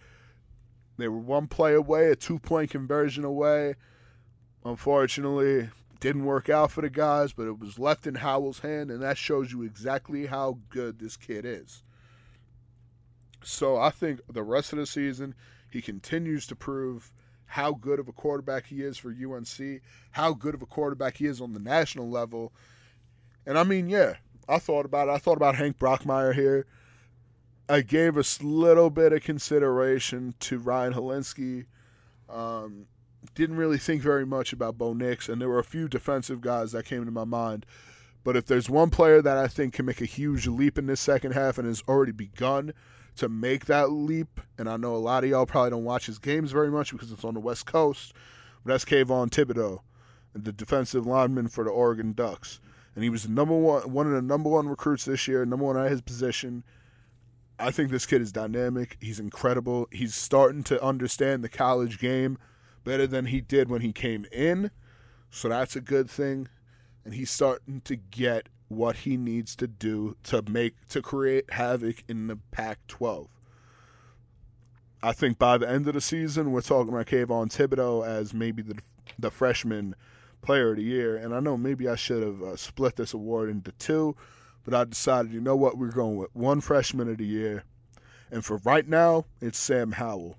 [0.97, 3.75] they were one play away, a two point conversion away.
[4.65, 9.01] Unfortunately, didn't work out for the guys, but it was left in Howell's hand, and
[9.01, 11.83] that shows you exactly how good this kid is.
[13.47, 15.33] So I think the rest of the season,
[15.71, 17.13] he continues to prove
[17.45, 19.81] how good of a quarterback he is for UNC,
[20.12, 22.51] how good of a quarterback he is on the national level.
[23.45, 24.15] And I mean, yeah,
[24.49, 25.12] I thought about it.
[25.12, 26.65] I thought about Hank Bachmeier here.
[27.69, 31.67] I gave a little bit of consideration to Ryan Hilinski.
[32.29, 32.88] Um,
[33.33, 36.73] didn't really think very much about Bo Nix, and there were a few defensive guys
[36.73, 37.65] that came to my mind.
[38.25, 40.99] But if there's one player that I think can make a huge leap in this
[40.99, 42.73] second half and has already begun
[43.17, 46.19] to make that leap, and I know a lot of y'all probably don't watch his
[46.19, 48.13] games very much because it's on the West Coast,
[48.63, 49.82] but that's Kayvon Thibodeaux,
[50.34, 52.60] the defensive lineman for the Oregon Ducks.
[52.95, 55.65] And he was the number one, one of the number one recruits this year, number
[55.65, 56.63] one at his position.
[57.60, 58.97] I think this kid is dynamic.
[58.99, 59.88] He's incredible.
[59.91, 62.38] He's starting to understand the college game
[62.84, 64.71] better than he did when he came in.
[65.30, 66.47] So that's a good thing.
[67.03, 72.03] And he's starting to get what he needs to do to make to create havoc
[72.08, 73.27] in the Pac-12.
[75.01, 78.62] I think by the end of the season, we're talking about Kayvon Thibodeaux as maybe
[78.62, 78.80] the
[79.17, 79.95] the freshman
[80.41, 81.17] Player of the Year.
[81.17, 84.15] And I know maybe I should have uh, split this award into two,
[84.63, 87.63] but I decided, you know what, we're going with one Freshman of the Year.
[88.32, 90.38] And for right now, it's Sam Howell.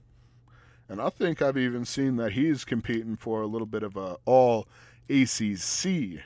[0.89, 4.17] And I think I've even seen that he's competing for a little bit of a
[4.25, 4.67] all
[5.11, 6.23] ACC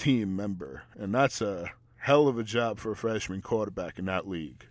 [0.00, 0.84] team member.
[0.98, 4.66] And that's a hell of a job for a freshman quarterback in that league.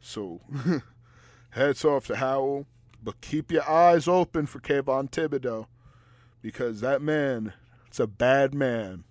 [0.00, 0.42] So
[1.50, 2.66] heads off to Howell,
[3.02, 5.66] but keep your eyes open for Kayvon Thibodeaux
[6.42, 7.54] because that man,
[7.86, 9.04] it's a bad man.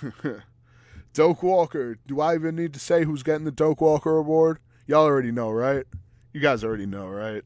[1.12, 4.60] Doak Walker, do I even need to say who's getting the Doak Walker Award?
[4.86, 5.84] Y'all already know, right?
[6.32, 7.42] You guys already know, right?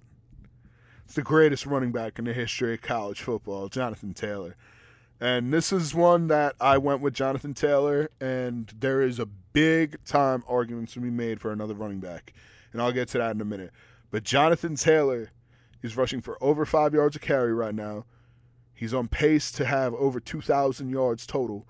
[1.07, 4.57] It's the greatest running back in the history of college football, Jonathan Taylor.
[5.25, 9.97] And this is one that I went with Jonathan Taylor, and there is a big
[10.05, 12.35] time argument to be made for another running back.
[12.75, 13.71] And I'll get to that in a minute.
[14.11, 15.31] But Jonathan Taylor
[15.81, 18.05] is rushing for over five yards a carry right now.
[18.75, 21.67] He's on pace to have over 2,000 yards total.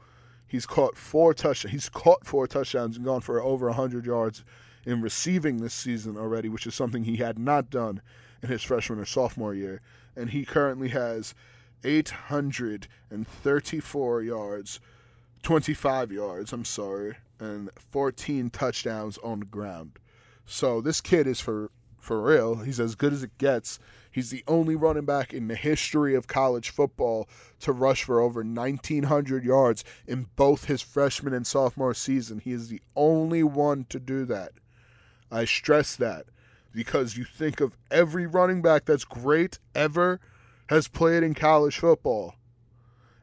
[0.48, 1.70] He's caught four touchdowns.
[1.70, 4.44] He's caught four touchdowns and gone for over 100 yards
[4.84, 8.02] in receiving this season already, which is something he had not done
[8.42, 9.80] in his freshman or sophomore year.
[10.16, 11.36] And he currently has
[11.84, 14.80] 834 yards,
[15.42, 19.98] 25 yards, I'm sorry, and 14 touchdowns on the ground.
[20.46, 21.70] So this kid is for
[22.04, 22.56] for real.
[22.56, 23.78] He's as good as it gets.
[24.10, 27.28] He's the only running back in the history of college football
[27.60, 32.38] to rush for over 1900 yards in both his freshman and sophomore season.
[32.38, 34.52] He is the only one to do that.
[35.32, 36.26] I stress that
[36.72, 40.20] because you think of every running back that's great ever
[40.68, 42.34] has played in college football.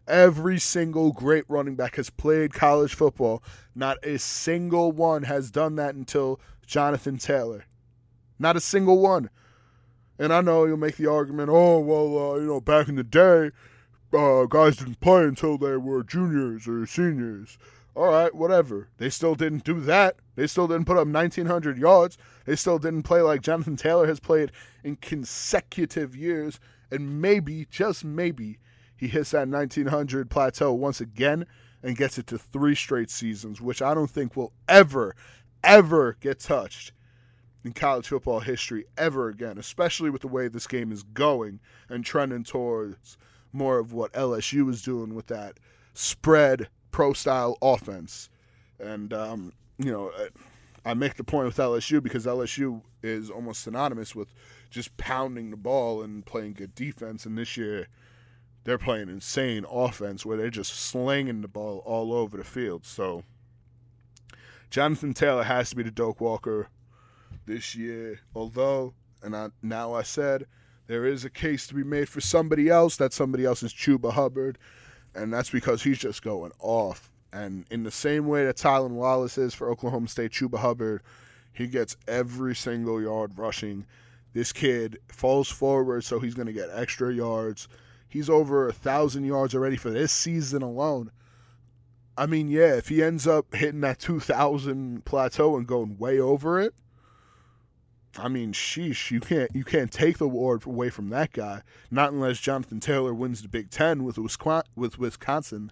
[0.08, 3.44] Every single great running back has played college football.
[3.76, 7.66] Not a single one has done that until Jonathan Taylor.
[8.40, 9.30] Not a single one.
[10.20, 13.04] And I know you'll make the argument, oh, well, uh, you know, back in the
[13.04, 13.52] day,
[14.14, 17.58] uh, guys didn't play until they were juniors or seniors.
[17.96, 18.90] All right, whatever.
[18.98, 20.16] They still didn't do that.
[20.36, 22.18] They still didn't put up 1,900 yards.
[22.46, 24.52] They still didn't play like Jonathan Taylor has played
[24.84, 26.60] in consecutive years
[26.92, 28.60] and maybe, just maybe,
[28.96, 31.46] he hits that 1900 plateau once again
[31.82, 35.16] and gets it to three straight seasons, which I don't think will ever,
[35.64, 36.92] ever get touched
[37.64, 42.04] in college football history ever again, especially with the way this game is going and
[42.04, 43.18] trending towards
[43.54, 45.60] more of what LSU is doing with that
[45.94, 48.30] spread pro style offense.
[48.80, 50.12] And, um, you know,
[50.84, 54.34] I make the point with LSU because LSU is almost synonymous with
[54.70, 57.26] just pounding the ball and playing good defense.
[57.26, 57.88] And this year,
[58.64, 62.86] they're playing insane offense where they're just slinging the ball all over the field.
[62.86, 63.24] So,
[64.72, 66.70] Jonathan Taylor has to be the Doak Walker
[67.46, 68.22] this year.
[68.34, 70.48] Although, and I, now I said,
[70.88, 72.98] there is a case to be made for somebody else.
[72.98, 74.58] That somebody else is Chuba Hubbard.
[75.14, 77.11] And that's because he's just going off.
[77.34, 81.02] And in the same way that Tylan Wallace is for Oklahoma State, Chuba Hubbard,
[81.54, 83.86] he gets every single yard rushing
[84.34, 87.68] this kid falls forward, so he's going to get extra yards.
[88.08, 91.12] He's over a thousand yards already for this season alone.
[92.18, 96.60] I mean, yeah, if he ends up hitting that 2,000 plateau and going way over
[96.60, 96.74] it,
[98.18, 101.62] I mean, sheesh, you can't you can't take the award away from that guy.
[101.90, 105.72] Not unless Jonathan Taylor wins the Big Ten with with Wisconsin.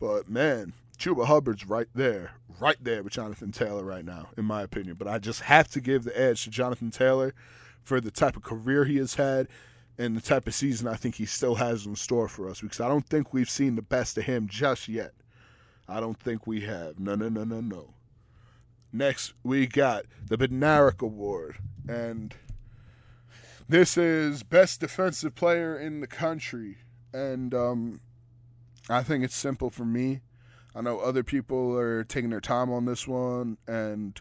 [0.00, 4.62] But man, Chuba Hubbard's right there, right there with Jonathan Taylor right now, in my
[4.62, 4.96] opinion.
[4.98, 7.34] But I just have to give the edge to Jonathan Taylor
[7.82, 9.46] for the type of career he has had
[9.98, 12.80] and the type of season I think he still has in store for us because
[12.80, 15.12] I don't think we've seen the best of him just yet.
[15.86, 16.98] I don't think we have.
[16.98, 17.94] No, no, no, no, no.
[18.92, 21.58] Next, we got the Bednarik Award,
[21.88, 22.34] and
[23.68, 26.78] this is Best Defensive Player in the Country.
[27.12, 28.00] And um,
[28.90, 30.20] I think it's simple for me.
[30.74, 34.20] I know other people are taking their time on this one, and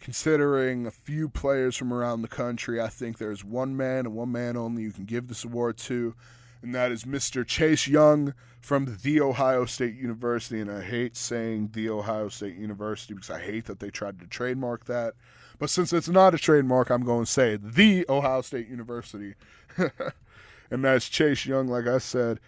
[0.00, 4.32] considering a few players from around the country, I think there's one man and one
[4.32, 6.14] man only you can give this award to,
[6.62, 7.46] and that is Mr.
[7.46, 10.60] Chase Young from The Ohio State University.
[10.60, 14.26] And I hate saying The Ohio State University because I hate that they tried to
[14.26, 15.14] trademark that.
[15.58, 19.34] But since it's not a trademark, I'm going to say The Ohio State University.
[20.70, 22.38] and that's Chase Young, like I said.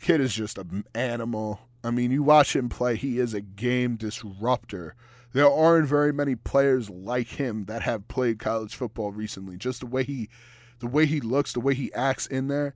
[0.00, 1.60] Kid is just an animal.
[1.82, 4.94] I mean, you watch him play, he is a game disruptor
[5.34, 9.56] there aren't very many players like him that have played college football recently.
[9.56, 10.30] Just the way he
[10.78, 12.74] the way he looks, the way he acts in there,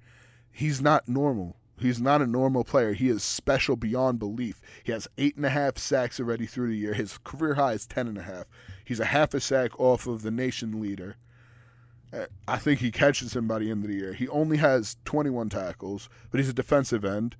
[0.50, 1.56] he's not normal.
[1.78, 2.92] He's not a normal player.
[2.92, 4.60] He is special beyond belief.
[4.82, 6.94] He has eight and a half sacks already through the year.
[6.94, 8.46] His career high is ten and a half.
[8.84, 11.16] He's a half a sack off of the nation leader.
[12.46, 14.14] I think he catches him by the end of the year.
[14.14, 17.36] He only has 21 tackles, but he's a defensive end.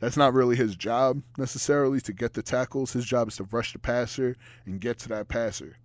[0.00, 2.92] That's not really his job necessarily to get the tackles.
[2.92, 5.76] His job is to rush the passer and get to that passer.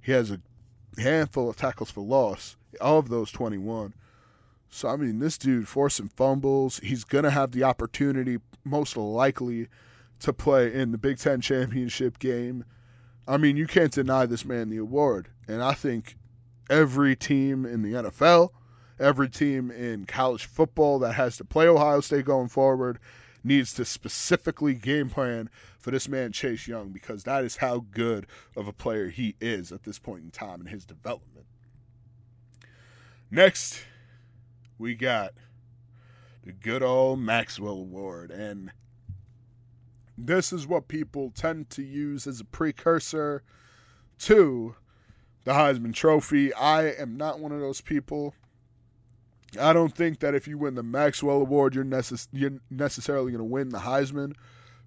[0.00, 0.40] He has a
[0.98, 3.94] handful of tackles for loss of those 21.
[4.70, 6.78] So, I mean, this dude forcing fumbles.
[6.82, 9.68] He's going to have the opportunity, most likely,
[10.20, 12.64] to play in the Big Ten championship game.
[13.28, 15.28] I mean, you can't deny this man the award.
[15.46, 16.16] And I think
[16.72, 18.48] every team in the NFL,
[18.98, 22.98] every team in college football that has to play Ohio State going forward
[23.44, 28.26] needs to specifically game plan for this man Chase Young because that is how good
[28.56, 31.44] of a player he is at this point in time in his development.
[33.30, 33.84] Next,
[34.78, 35.34] we got
[36.42, 38.72] the good old Maxwell Award and
[40.16, 43.42] this is what people tend to use as a precursor
[44.20, 44.76] to
[45.44, 46.52] the Heisman Trophy.
[46.54, 48.34] I am not one of those people.
[49.60, 53.38] I don't think that if you win the Maxwell Award, you're, necess- you're necessarily going
[53.38, 54.34] to win the Heisman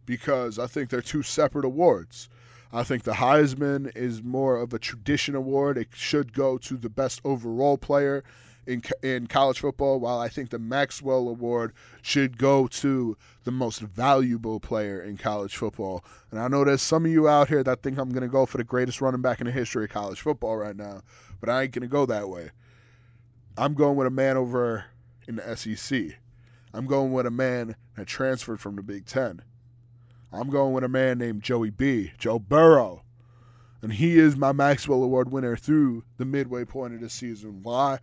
[0.05, 2.29] because I think they're two separate awards.
[2.73, 5.77] I think the Heisman is more of a tradition award.
[5.77, 8.23] It should go to the best overall player
[8.67, 13.79] in in college football, while I think the Maxwell Award should go to the most
[13.79, 16.03] valuable player in college football.
[16.31, 18.45] And I know there's some of you out here that think I'm going to go
[18.45, 21.01] for the greatest running back in the history of college football right now,
[21.39, 22.51] but I ain't going to go that way.
[23.57, 24.85] I'm going with a man over
[25.27, 26.17] in the SEC.
[26.73, 29.41] I'm going with a man that transferred from the Big Ten.
[30.33, 33.03] I'm going with a man named Joey B, Joe Burrow.
[33.81, 37.61] And he is my Maxwell Award winner through the midway point of the season.
[37.61, 37.99] Why?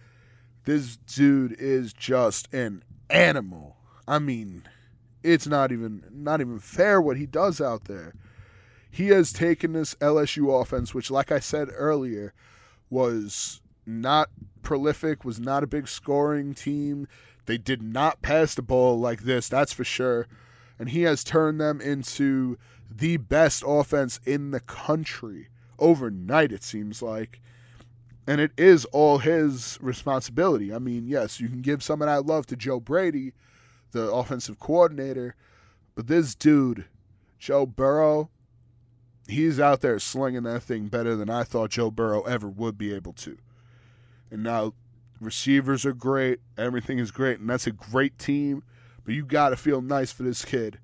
[0.64, 3.77] This dude is just an animal.
[4.07, 4.68] I mean,
[5.22, 8.14] it's not even not even fair what he does out there.
[8.90, 12.35] He has taken this LSU offense, which, like I said earlier,
[12.90, 14.31] was not
[14.62, 17.09] prolific, was not a big scoring team.
[17.46, 20.29] They did not pass the ball like this, that's for sure.
[20.79, 22.59] And he has turned them into
[22.90, 25.48] the best offense in the country
[25.79, 27.40] overnight, it seems like
[28.27, 30.73] and it is all his responsibility.
[30.73, 33.33] I mean, yes, you can give some of that love to Joe Brady,
[33.91, 35.35] the offensive coordinator,
[35.95, 36.87] but this dude,
[37.39, 38.31] Joe Burrow,
[39.27, 42.95] he's out there slinging that thing better than I thought Joe Burrow ever would be
[42.95, 43.37] able to.
[44.31, 44.75] And now
[45.21, 48.63] receivers are great, everything is great, and that's a great team,
[49.05, 50.79] but you got to feel nice for this kid.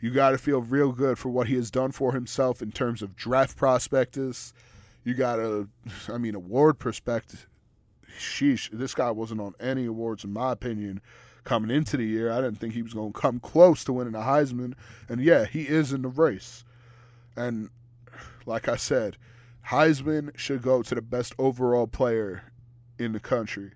[0.00, 3.02] You got to feel real good for what he has done for himself in terms
[3.02, 4.52] of draft prospectus
[5.04, 5.68] you got a,
[6.08, 7.46] I mean, award perspective.
[8.18, 11.00] Sheesh, this guy wasn't on any awards, in my opinion,
[11.44, 12.30] coming into the year.
[12.30, 14.74] I didn't think he was going to come close to winning a Heisman.
[15.08, 16.64] And yeah, he is in the race.
[17.36, 17.70] And
[18.46, 19.16] like I said,
[19.68, 22.44] Heisman should go to the best overall player
[22.98, 23.72] in the country.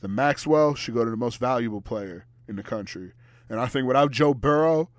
[0.00, 3.12] The Maxwell should go to the most valuable player in the country.
[3.48, 4.90] And I think without Joe Burrow,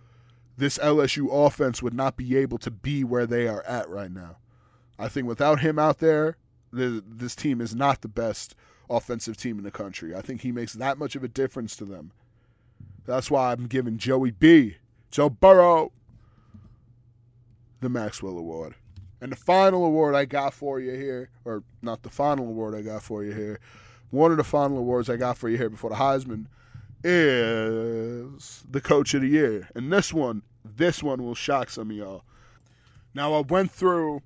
[0.58, 4.38] this LSU offense would not be able to be where they are at right now.
[5.04, 6.38] I think without him out there,
[6.72, 8.56] the, this team is not the best
[8.90, 10.16] offensive team in the country.
[10.16, 12.14] I think he makes that much of a difference to them.
[13.06, 14.78] That's why I'm giving Joey B,
[15.12, 15.92] Joe Burrow,
[17.82, 18.76] the Maxwell Award.
[19.20, 22.82] And the final award I got for you here, or not the final award I
[22.82, 23.60] got for you here,
[24.10, 26.46] one of the final awards I got for you here before the Heisman
[27.04, 29.68] is the Coach of the Year.
[29.76, 32.24] And this one, this one will shock some of y'all.
[33.14, 34.22] Now, I went through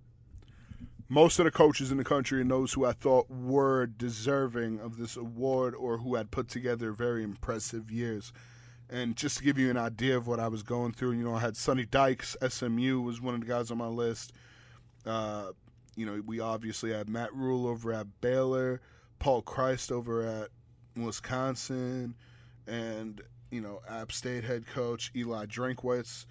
[1.10, 4.98] most of the coaches in the country and those who I thought were deserving of
[4.98, 8.34] this award or who had put together very impressive years.
[8.90, 11.36] And just to give you an idea of what I was going through, you know,
[11.36, 14.34] I had Sonny Dykes, SMU was one of the guys on my list.
[15.06, 15.52] Uh,
[15.96, 18.82] you know, we obviously had Matt Rhule over at Baylor,
[19.20, 20.50] Paul Chryst over at
[20.96, 22.16] Wisconsin,
[22.66, 26.26] and, you know, App State head coach Eli Drinkwitz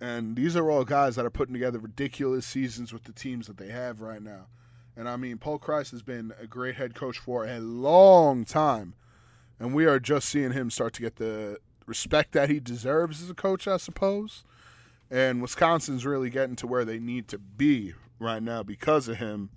[0.00, 3.56] and these are all guys that are putting together ridiculous seasons with the teams that
[3.56, 4.46] they have right now.
[4.96, 8.94] And I mean, Paul Chryst has been a great head coach for a long time.
[9.58, 13.30] And we are just seeing him start to get the respect that he deserves as
[13.30, 14.44] a coach, I suppose.
[15.10, 19.50] And Wisconsin's really getting to where they need to be right now because of him.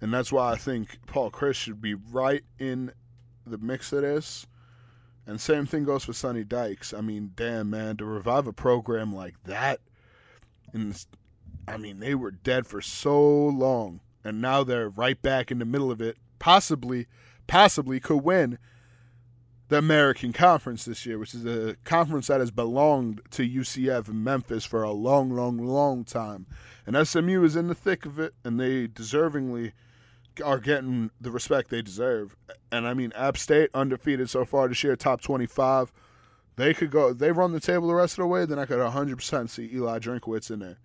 [0.00, 2.92] And that's why I think Paul Chryst should be right in
[3.46, 4.46] the mix of this.
[5.26, 6.92] And same thing goes for Sonny Dykes.
[6.92, 9.80] I mean, damn man, to revive a program like that,
[10.72, 11.04] and
[11.68, 15.64] I mean they were dead for so long, and now they're right back in the
[15.64, 16.16] middle of it.
[16.38, 17.06] Possibly,
[17.46, 18.58] possibly could win
[19.68, 24.22] the American Conference this year, which is a conference that has belonged to UCF and
[24.22, 26.46] Memphis for a long, long, long time.
[26.84, 29.72] And SMU is in the thick of it, and they deservingly
[30.44, 32.36] are getting the respect they deserve.
[32.70, 35.92] And I mean, App State undefeated so far this year, top 25.
[36.56, 38.78] They could go, they run the table the rest of the way, then I could
[38.78, 40.78] 100% see Eli Drinkwitz in there.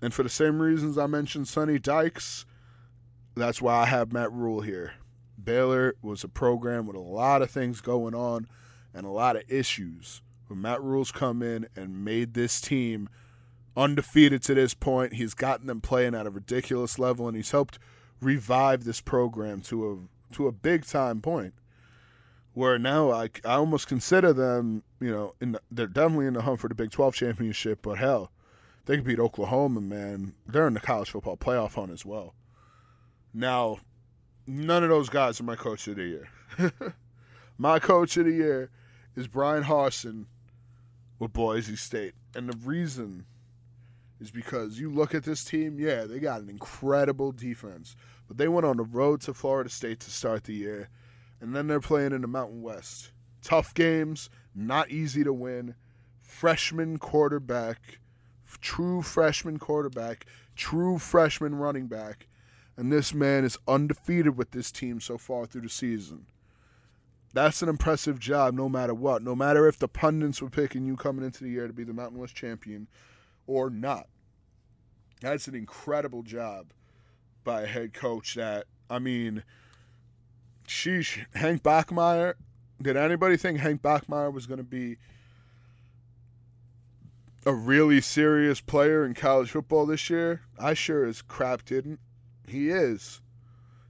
[0.00, 2.46] And for the same reasons I mentioned Sonny Dykes,
[3.36, 4.94] that's why I have Matt Rhule here.
[5.42, 8.46] Baylor was a program with a lot of things going on
[8.92, 10.22] and a lot of issues.
[10.46, 13.08] When Matt Rhule's come in and made this team
[13.76, 17.78] undefeated to this point, he's gotten them playing at a ridiculous level, and he's helped
[18.24, 21.54] revive this program to a to a big time point.
[22.54, 26.42] Where now I, I almost consider them, you know, in the, they're definitely in the
[26.42, 28.30] hunt for the Big 12 championship, but hell,
[28.86, 30.34] they could beat Oklahoma, man.
[30.46, 32.34] They're in the college football playoff hunt as well.
[33.32, 33.78] Now,
[34.46, 36.28] none of those guys are my coach of the year.
[37.58, 38.70] my coach of the year
[39.16, 40.26] is Bryan Harsin
[41.18, 42.14] with Boise State.
[42.36, 43.26] And the reason
[44.20, 47.96] is because you look at this team, yeah, they got an incredible defense.
[48.34, 50.88] But they went on the road to Florida State to start the year.
[51.40, 53.12] And then they're playing in the Mountain West.
[53.42, 55.76] Tough games, not easy to win.
[56.20, 58.00] Freshman quarterback,
[58.60, 60.26] true freshman quarterback,
[60.56, 62.26] true freshman running back
[62.76, 66.26] and this man is undefeated with this team so far through the season.
[67.32, 69.22] That's an impressive job no matter what.
[69.22, 71.92] No matter if the pundits were picking you coming into the year to be the
[71.92, 72.88] Mountain West champion
[73.46, 74.08] or not.
[75.20, 76.72] That's an incredible job
[77.44, 79.44] by a head coach that, I mean,
[80.66, 82.34] sheesh, Hank Bachmeier.
[82.80, 84.96] did anybody think Hank Bachmeier was going to be
[87.46, 90.40] a really serious player in college football this year?
[90.58, 92.00] I sure as crap didn't.
[92.48, 93.20] He is.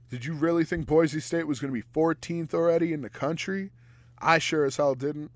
[0.09, 3.71] Did you really think Boise State was going to be 14th already in the country?
[4.19, 5.31] I sure as hell didn't.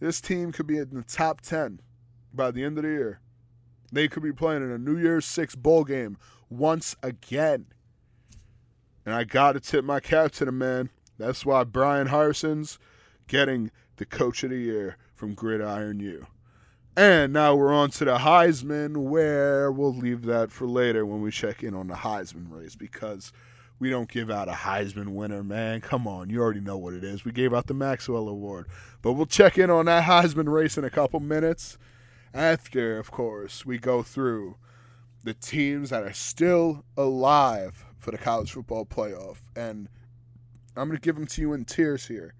[0.00, 1.80] This team could be in the top 10
[2.34, 3.20] by the end of the year.
[3.92, 6.16] They could be playing in a New Year's Six bowl game
[6.50, 7.66] once again.
[9.04, 10.90] And I got to tip my cap to the man.
[11.18, 12.78] That's why Bryan Harsin's
[13.28, 16.26] getting the Coach of the Year from Gridiron U.
[16.96, 21.30] And now we're on to the Heisman, where we'll leave that for later when we
[21.30, 23.32] check in on the Heisman race because
[23.78, 25.82] we don't give out a Heisman winner, man.
[25.82, 27.24] Come on, you already know what it is.
[27.24, 28.66] We gave out the Maxwell Award.
[29.02, 31.76] But we'll check in on that Heisman race in a couple minutes.
[32.34, 34.56] After, of course, we go through
[35.24, 39.38] the teams that are still alive for the college football playoff.
[39.56, 39.88] And
[40.76, 42.34] I'm going to give them to you in tiers here.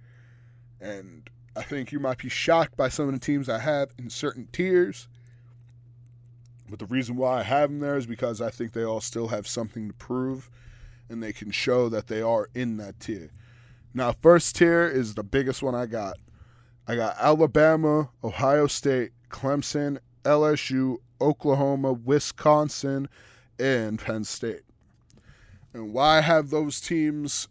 [0.81, 4.11] And I think you might be shocked by some of the teams I have in
[4.11, 5.09] certain tiers.
[6.69, 9.29] But the reason why I have them there is because I think they all still
[9.29, 10.51] have something to prove
[11.09, 13.31] and they can show that they are in that tier.
[13.95, 16.19] Now, first tier is the biggest one I got.
[16.87, 23.09] I got Alabama, Ohio State, Clemson, LSU, Oklahoma, Wisconsin,
[23.59, 24.63] and Penn State.
[25.75, 27.49] And why have those teams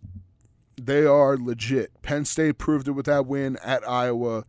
[0.77, 1.91] they are legit.
[2.01, 4.45] Penn State proved it with that win at Iowa.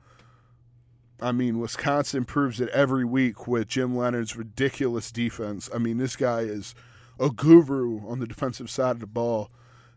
[1.20, 5.70] I mean, Wisconsin proves it every week with Jim Leonhard's ridiculous defense.
[5.74, 6.74] I mean, this guy is
[7.18, 9.51] a guru on the defensive side of the ball,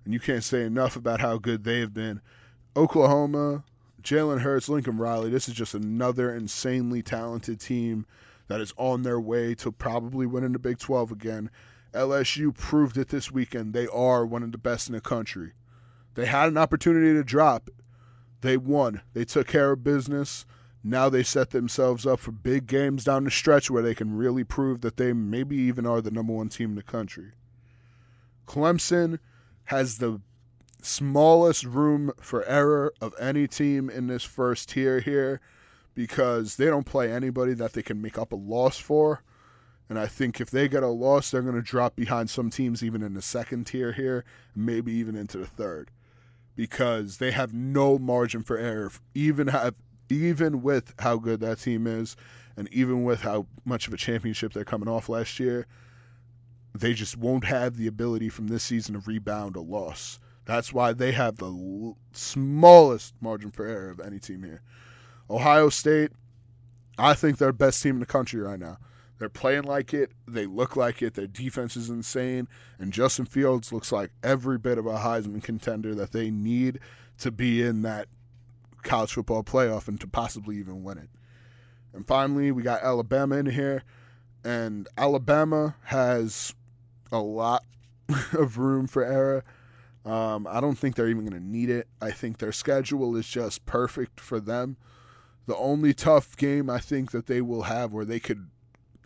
[0.06, 2.22] and you can't say enough about how good they have been.
[2.76, 3.64] Oklahoma,
[4.02, 8.06] Jalen Hurts, Lincoln Riley, this is just another insanely talented team
[8.48, 11.50] that is on their way to probably winning the Big 12 again.
[11.94, 13.74] LSU proved it this weekend.
[13.74, 15.54] They are one of the best in the country.
[16.16, 17.70] They had an opportunity to drop.
[18.42, 19.02] They won.
[19.14, 20.46] They took care of business.
[20.84, 24.44] Now they set themselves up for big games down the stretch where they can really
[24.44, 27.32] prove that they maybe even are the number one team in the country.
[28.48, 29.20] Clemson
[29.66, 30.22] has the
[30.82, 35.42] smallest room for error of any team in this first tier here
[35.94, 39.22] because they don't play anybody that they can make up a loss for.
[39.90, 42.84] And I think if they get a loss, they're going to drop behind some teams
[42.84, 44.24] even in the second tier here,
[44.56, 45.90] maybe even into the third
[46.60, 48.92] because they have no margin for error.
[49.16, 49.76] Even have
[50.10, 52.18] even with how good that team is,
[52.58, 55.68] and even with how much of a championship they're coming off last year,
[56.76, 60.20] they just won't have the ability from this season to rebound a loss.
[60.50, 64.64] That's why they have the l- smallest margin for error of any team here.
[65.30, 66.10] Ohio State,
[66.98, 68.80] I think they're the best team in the country right now.
[69.20, 70.12] They're playing like it.
[70.28, 71.14] They look like it.
[71.14, 72.48] Their defense is insane.
[72.80, 76.80] And Justin Fields looks like every bit of a Heisman contender that they need
[77.20, 78.08] to be in that
[78.82, 81.10] college football playoff and to possibly even win it.
[81.94, 83.84] And finally, we got Alabama in here.
[84.44, 86.56] And Alabama has
[87.12, 87.64] a lot
[88.34, 89.44] of room for error.
[90.10, 91.88] Um, I don't think they're even going to need it.
[92.02, 94.78] I think their schedule is just perfect for them.
[95.46, 98.50] The only tough game I think that they will have where they could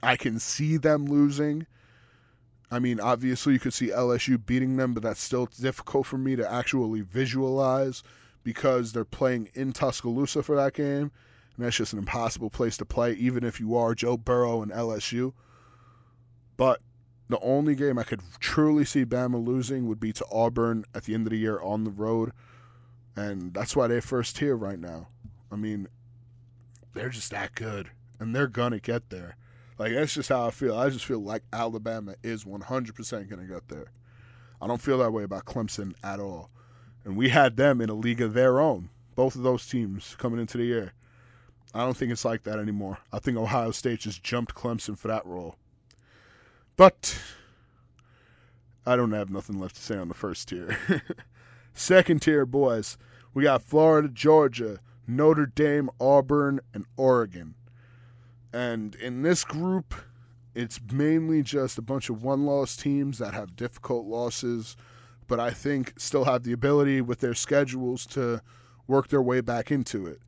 [0.01, 1.66] I can see them losing.
[2.70, 6.36] I mean, obviously, you could see LSU beating them, but that's still difficult for me
[6.36, 8.04] to actually visualize
[8.43, 11.12] because they're playing in Tuscaloosa for that game.
[11.56, 14.72] And that's just an impossible place to play, even if you are Joe Burrow and
[14.72, 15.34] LSU.
[16.58, 16.82] But
[17.34, 21.15] the only game I could truly see Bama losing would be to Auburn at the
[21.15, 22.31] end of the year on the road.
[23.15, 25.07] And that's why they're first tier right now.
[25.51, 25.88] I mean,
[26.93, 27.89] they're just that good.
[28.19, 29.36] And they're to get there.
[29.79, 30.77] Like that's just how I feel.
[30.77, 33.91] I just feel like Alabama is 100% going to get there.
[34.61, 36.51] I don't feel that way about Clemson at all.
[37.03, 38.89] And we had them in a league of their own.
[39.15, 40.93] Both of those teams coming into the year.
[41.73, 42.99] I don't think it's like that anymore.
[43.11, 45.55] I think Ohio State just jumped Clemson for that role.
[46.76, 47.19] But
[48.86, 50.78] I don't have nothing left to say on the first tier.
[51.74, 52.97] Second tier, boys,
[53.34, 57.55] we got Florida, Georgia, Notre Dame, Auburn, and Oregon.
[58.51, 59.95] And in this group,
[60.55, 64.76] it's mainly just a bunch of one loss teams that have difficult losses,
[65.28, 68.41] but I think still have the ability with their schedules to
[68.88, 70.21] work their way back into it.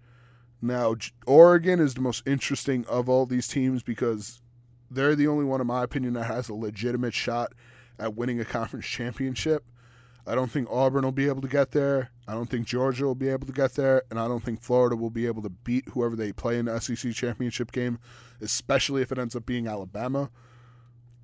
[0.61, 0.95] Now,
[1.27, 4.41] Oregon is the most interesting of all these teams because
[4.89, 7.53] they're the only one, in my opinion, that has a legitimate shot
[7.99, 9.65] at winning a conference championship.
[10.27, 12.09] I don't think Auburn will be able to get there.
[12.27, 14.95] I don't think Georgia will be able to get there, and I don't think Florida
[14.95, 17.99] will be able to beat whoever they play in the SEC championship game,
[18.41, 20.31] especially if it ends up being Alabama.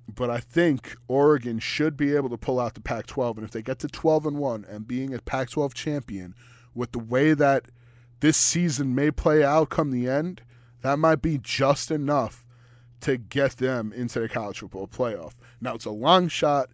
[0.08, 3.62] But I think Oregon should be able to pull out the Pac-12, and if they
[3.62, 6.34] get to 12 and one and being a Pac-12 champion,
[6.74, 7.66] with the way that
[8.20, 10.42] this season may play out come the end,
[10.82, 12.41] that might be just enough
[13.02, 15.32] to get them into the college football playoff.
[15.60, 16.70] Now it's a long shot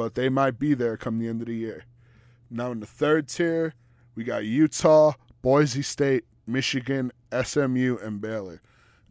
[0.00, 1.84] but they might be there come the end of the year.
[2.48, 3.74] Now in the third tier,
[4.14, 5.12] we got Utah,
[5.42, 8.62] Boise State, Michigan, SMU, and Baylor.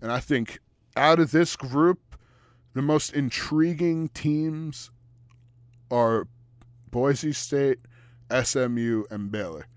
[0.02, 0.58] And I think
[0.98, 2.18] out of this group,
[2.74, 4.90] the most intriguing teams
[5.92, 6.28] are
[6.90, 7.78] Boise State,
[8.44, 9.68] SMU, and Baylor.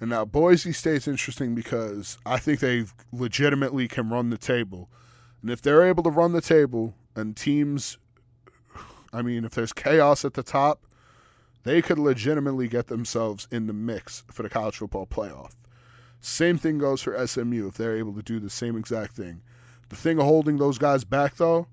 [0.00, 4.90] And now Boise State's interesting because I think they legitimately can run the table.
[5.42, 7.98] And if they're able to run the table and teams
[9.12, 10.86] I mean, if there's chaos at the top,
[11.64, 15.52] they could legitimately get themselves in the mix for the college football playoff.
[16.20, 19.42] Same thing goes for SMU if they're able to do the same exact thing.
[19.88, 21.66] The thing holding those guys back, though,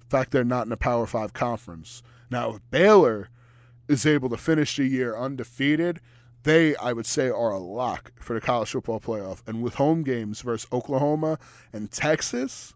[0.00, 2.02] the fact they're not in a Power Five conference.
[2.30, 3.28] Now, if Baylor
[3.88, 6.00] is able to finish the year undefeated,
[6.44, 9.42] they, I would say, are a lock for the college football playoff.
[9.46, 11.38] And with home games versus Oklahoma
[11.72, 12.72] and Texas,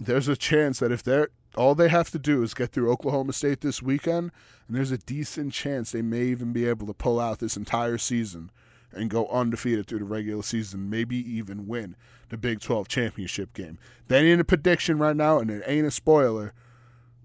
[0.00, 3.32] there's a chance that if they're all they have to do is get through Oklahoma
[3.32, 4.30] State this weekend,
[4.66, 7.98] and there's a decent chance they may even be able to pull out this entire
[7.98, 8.50] season
[8.92, 11.96] and go undefeated through the regular season, maybe even win
[12.28, 13.78] the Big 12 championship game.
[14.08, 16.54] That ain't a prediction right now, and it ain't a spoiler,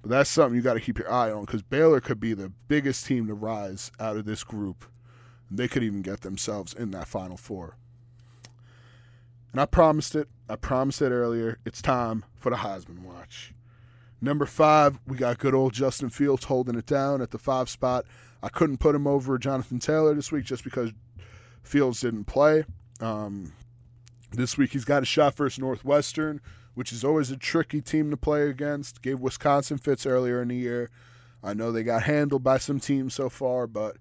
[0.01, 2.51] but that's something you got to keep your eye on because Baylor could be the
[2.67, 4.85] biggest team to rise out of this group.
[5.49, 7.77] They could even get themselves in that Final Four.
[9.51, 10.27] And I promised it.
[10.47, 11.57] I promised it earlier.
[11.65, 13.53] It's time for the Heisman Watch.
[14.21, 18.05] Number five, we got good old Justin Fields holding it down at the five spot.
[18.43, 20.91] I couldn't put him over Jonathan Taylor this week just because
[21.63, 22.63] Fields didn't play.
[23.01, 23.53] Um,
[24.31, 26.41] this week he's got a shot versus Northwestern,
[26.75, 29.01] which is always a tricky team to play against.
[29.01, 30.91] Gave Wisconsin fits earlier in the year.
[31.43, 33.97] I know they got handled by some teams so far, but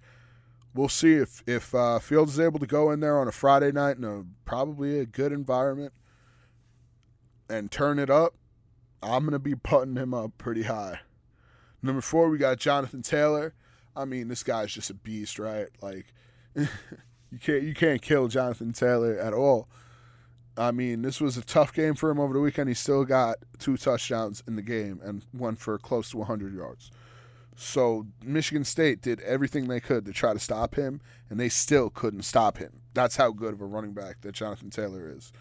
[0.75, 3.73] we'll see if if uh, Fields is able to go in there on a Friday
[3.73, 5.93] night in a probably a good environment
[7.49, 8.35] and turn it up
[9.05, 11.01] I'm going to be putting him up pretty high.
[11.83, 13.55] Number four, we got Jonathan Taylor.
[13.95, 15.69] I mean, this guy's just a beast, right?
[15.83, 16.07] Like,
[16.57, 19.69] you can't you can't kill Jonathan Taylor at all.
[20.57, 22.69] I mean, this was a tough game for him over the weekend.
[22.69, 26.93] He still got two touchdowns in the game and one for close to 100 yards.
[27.57, 31.91] So Michigan State did everything they could to try to stop him, and they still
[31.91, 32.81] couldn't stop him.
[32.95, 35.33] That's how good of a running back that Jonathan Taylor is.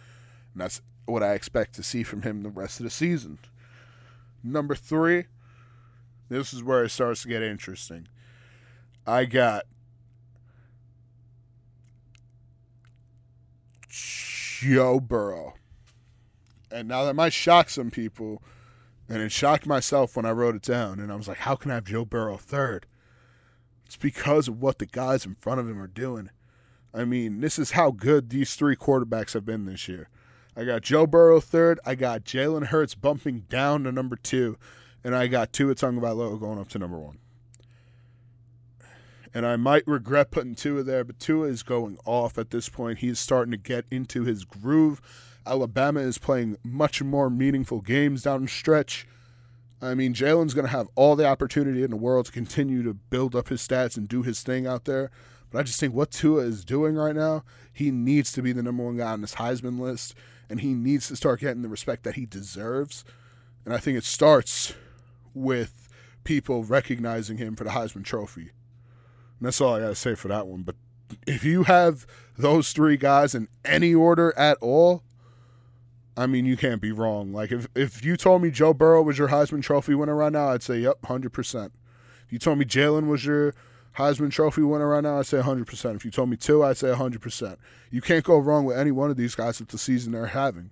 [0.54, 3.40] And that's what I expect to see from him the rest of the season.
[4.44, 5.26] Number three,
[6.30, 8.08] this is where it starts to get interesting.
[9.06, 9.66] I got
[13.90, 15.56] Joe Burrow.
[16.72, 18.42] And now that might shock some people,
[19.08, 21.00] and it shocked myself when I wrote it down.
[21.00, 22.88] And I was like, how can I have Joe Burrow third?
[23.86, 26.30] It's because of what the guys in front of him are doing.
[26.94, 30.10] I mean, this is how good these three quarterbacks have been this year.
[30.56, 31.80] I got Joe Burrow third.
[31.86, 34.58] I got Jalen Hurts bumping down to number two.
[35.04, 37.18] And I got Tua Tagovailoa going up to number one.
[39.34, 43.00] And I might regret putting Tua there, but Tua is going off at this point.
[43.00, 45.02] He's starting to get into his groove.
[45.46, 49.08] Alabama is playing much more meaningful games down the stretch.
[49.82, 52.94] I mean, Jalen's going to have all the opportunity in the world to continue to
[52.94, 55.12] build up his stats and do his thing out there.
[55.50, 57.44] But I just think what Tua is doing right now,
[57.74, 60.16] he needs to be the number one guy on this Heisman list,
[60.54, 63.04] and he needs to start getting the respect that he deserves.
[63.66, 64.76] And I think it starts
[65.34, 65.90] with
[66.26, 68.52] people recognizing him for the Heisman Trophy.
[69.40, 70.62] And that's all I got to say for that one.
[70.62, 70.76] But
[71.26, 72.06] if you have
[72.38, 75.02] those three guys in any order at all,
[76.16, 77.34] I mean, you can't be wrong.
[77.34, 80.50] Like if if you told me Joe Burrow was your Heisman Trophy winner right now,
[80.50, 81.74] I'd say yep, hundred percent.
[82.28, 83.56] If you told me Jalen was your
[83.98, 85.96] Heisman Trophy winner right now, I'd say hundred percent.
[85.96, 87.60] If you told me Tua, I'd say hundred percent.
[87.92, 90.72] You can't go wrong with any one of these guys with the season they're having,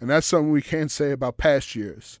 [0.00, 2.20] and that's something we can't say about past years.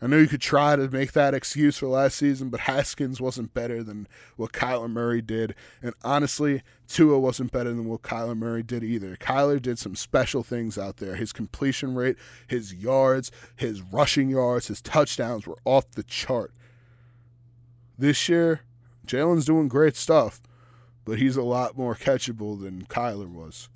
[0.00, 3.54] I know you could try to make that excuse for last season, but Haskins wasn't
[3.54, 5.54] better than what Kyler Murray did.
[5.80, 9.16] And honestly, Tua wasn't better than what Kyler Murray did either.
[9.16, 11.14] Kyler did some special things out there.
[11.14, 12.16] His completion rate,
[12.46, 16.52] his yards, his rushing yards, his touchdowns were off the chart.
[17.96, 18.60] This year,
[19.06, 20.40] Jalen's doing great stuff,
[21.04, 23.68] but he's a lot more catchable than Kyler was.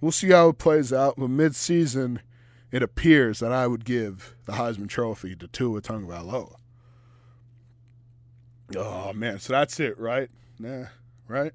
[0.00, 2.20] We'll see how it plays out, but mid-season–
[2.70, 6.56] it appears that I would give the Heisman Trophy to Tua Tagovailoa.
[8.76, 10.28] Oh man, so that's it, right?
[10.58, 10.86] Nah,
[11.26, 11.52] right?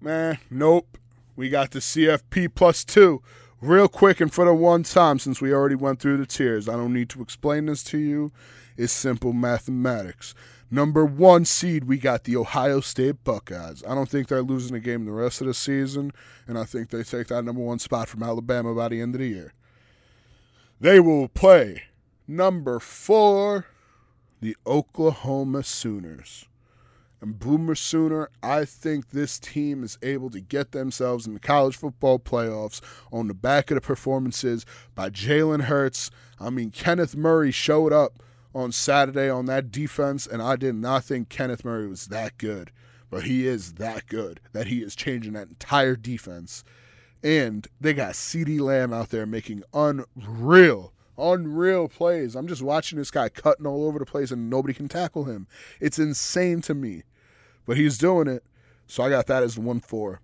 [0.00, 0.98] Man, nope.
[1.34, 3.22] We got the CFP plus two.
[3.60, 6.74] Real quick and for the one time, since we already went through the tiers, I
[6.74, 8.30] don't need to explain this to you.
[8.76, 10.34] It's simple mathematics.
[10.70, 13.84] Number one seed, we got the Ohio State Buckeyes.
[13.86, 16.12] I don't think they're losing a game the rest of the season,
[16.46, 19.20] and I think they take that number one spot from Alabama by the end of
[19.20, 19.52] the year.
[20.80, 21.84] They will play
[22.26, 23.66] number four,
[24.40, 26.46] the Oklahoma Sooners.
[27.20, 31.74] And Boomer Sooner, I think this team is able to get themselves in the college
[31.74, 36.10] football playoffs on the back of the performances by Jalen Hurts.
[36.38, 38.22] I mean, Kenneth Murray showed up
[38.54, 42.70] on Saturday on that defense, and I did not think Kenneth Murray was that good.
[43.10, 46.64] But he is that good that he is changing that entire defense.
[47.22, 52.34] And they got CeeDee Lamb out there making unreal, unreal plays.
[52.34, 55.46] I'm just watching this guy cutting all over the place and nobody can tackle him.
[55.80, 57.04] It's insane to me.
[57.66, 58.42] But he's doing it.
[58.86, 60.20] So I got that as 1 4.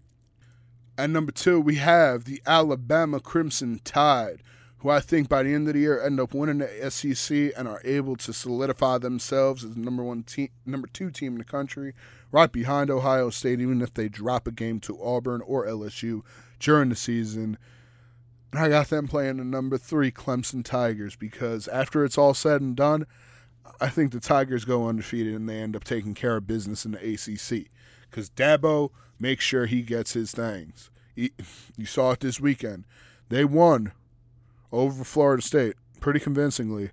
[0.99, 4.43] And number two, we have the Alabama Crimson Tide,
[4.81, 7.69] who I think by the end of the year end up winning the SEC and
[7.69, 11.45] are able to solidify themselves as the number one team, number two team in the
[11.45, 11.95] country,
[12.33, 16.23] right behind Ohio State, even if they drop a game to Auburn or LSU
[16.59, 17.59] during the season.
[18.53, 22.63] And I got them playing the number three Clemson Tigers because after it's all said
[22.63, 23.07] and done,
[23.83, 26.93] I think the Tigers go undefeated and they end up taking care of business in
[26.93, 27.69] the ACC
[28.11, 30.91] because Dabo makes sure he gets his things.
[31.15, 31.33] He,
[31.77, 32.85] you saw it this weekend.
[33.29, 33.93] They won
[34.73, 36.91] over Florida State pretty convincingly.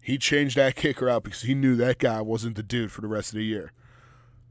[0.00, 3.08] He changed that kicker out because he knew that guy wasn't the dude for the
[3.08, 3.72] rest of the year.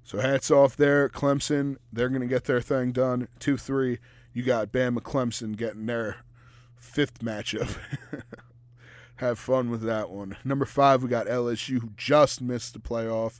[0.03, 1.77] So hats off there, Clemson.
[1.91, 3.27] They're going to get their thing done.
[3.39, 3.99] 2 3
[4.33, 6.17] you got Bama Clemson getting their
[6.75, 7.77] fifth matchup.
[9.17, 10.37] Have fun with that one.
[10.43, 13.39] Number five, we got LSU, who just missed the playoff.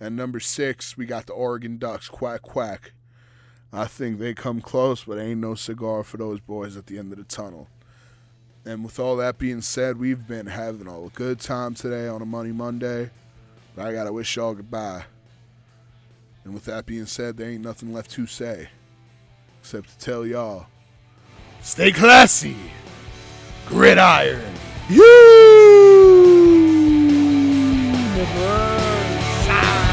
[0.00, 2.92] And number six, we got the Oregon Ducks, quack, quack.
[3.72, 7.12] I think they come close, but ain't no cigar for those boys at the end
[7.12, 7.68] of the tunnel.
[8.68, 12.26] And with all that being said, we've been having a good time today on a
[12.26, 13.08] Money Monday.
[13.74, 15.04] But I got to wish y'all goodbye.
[16.44, 18.68] And with that being said, there ain't nothing left to say
[19.62, 20.66] except to tell y'all
[21.62, 22.56] stay classy,
[23.66, 24.52] gridiron.
[24.90, 25.00] You
[28.14, 29.87] never.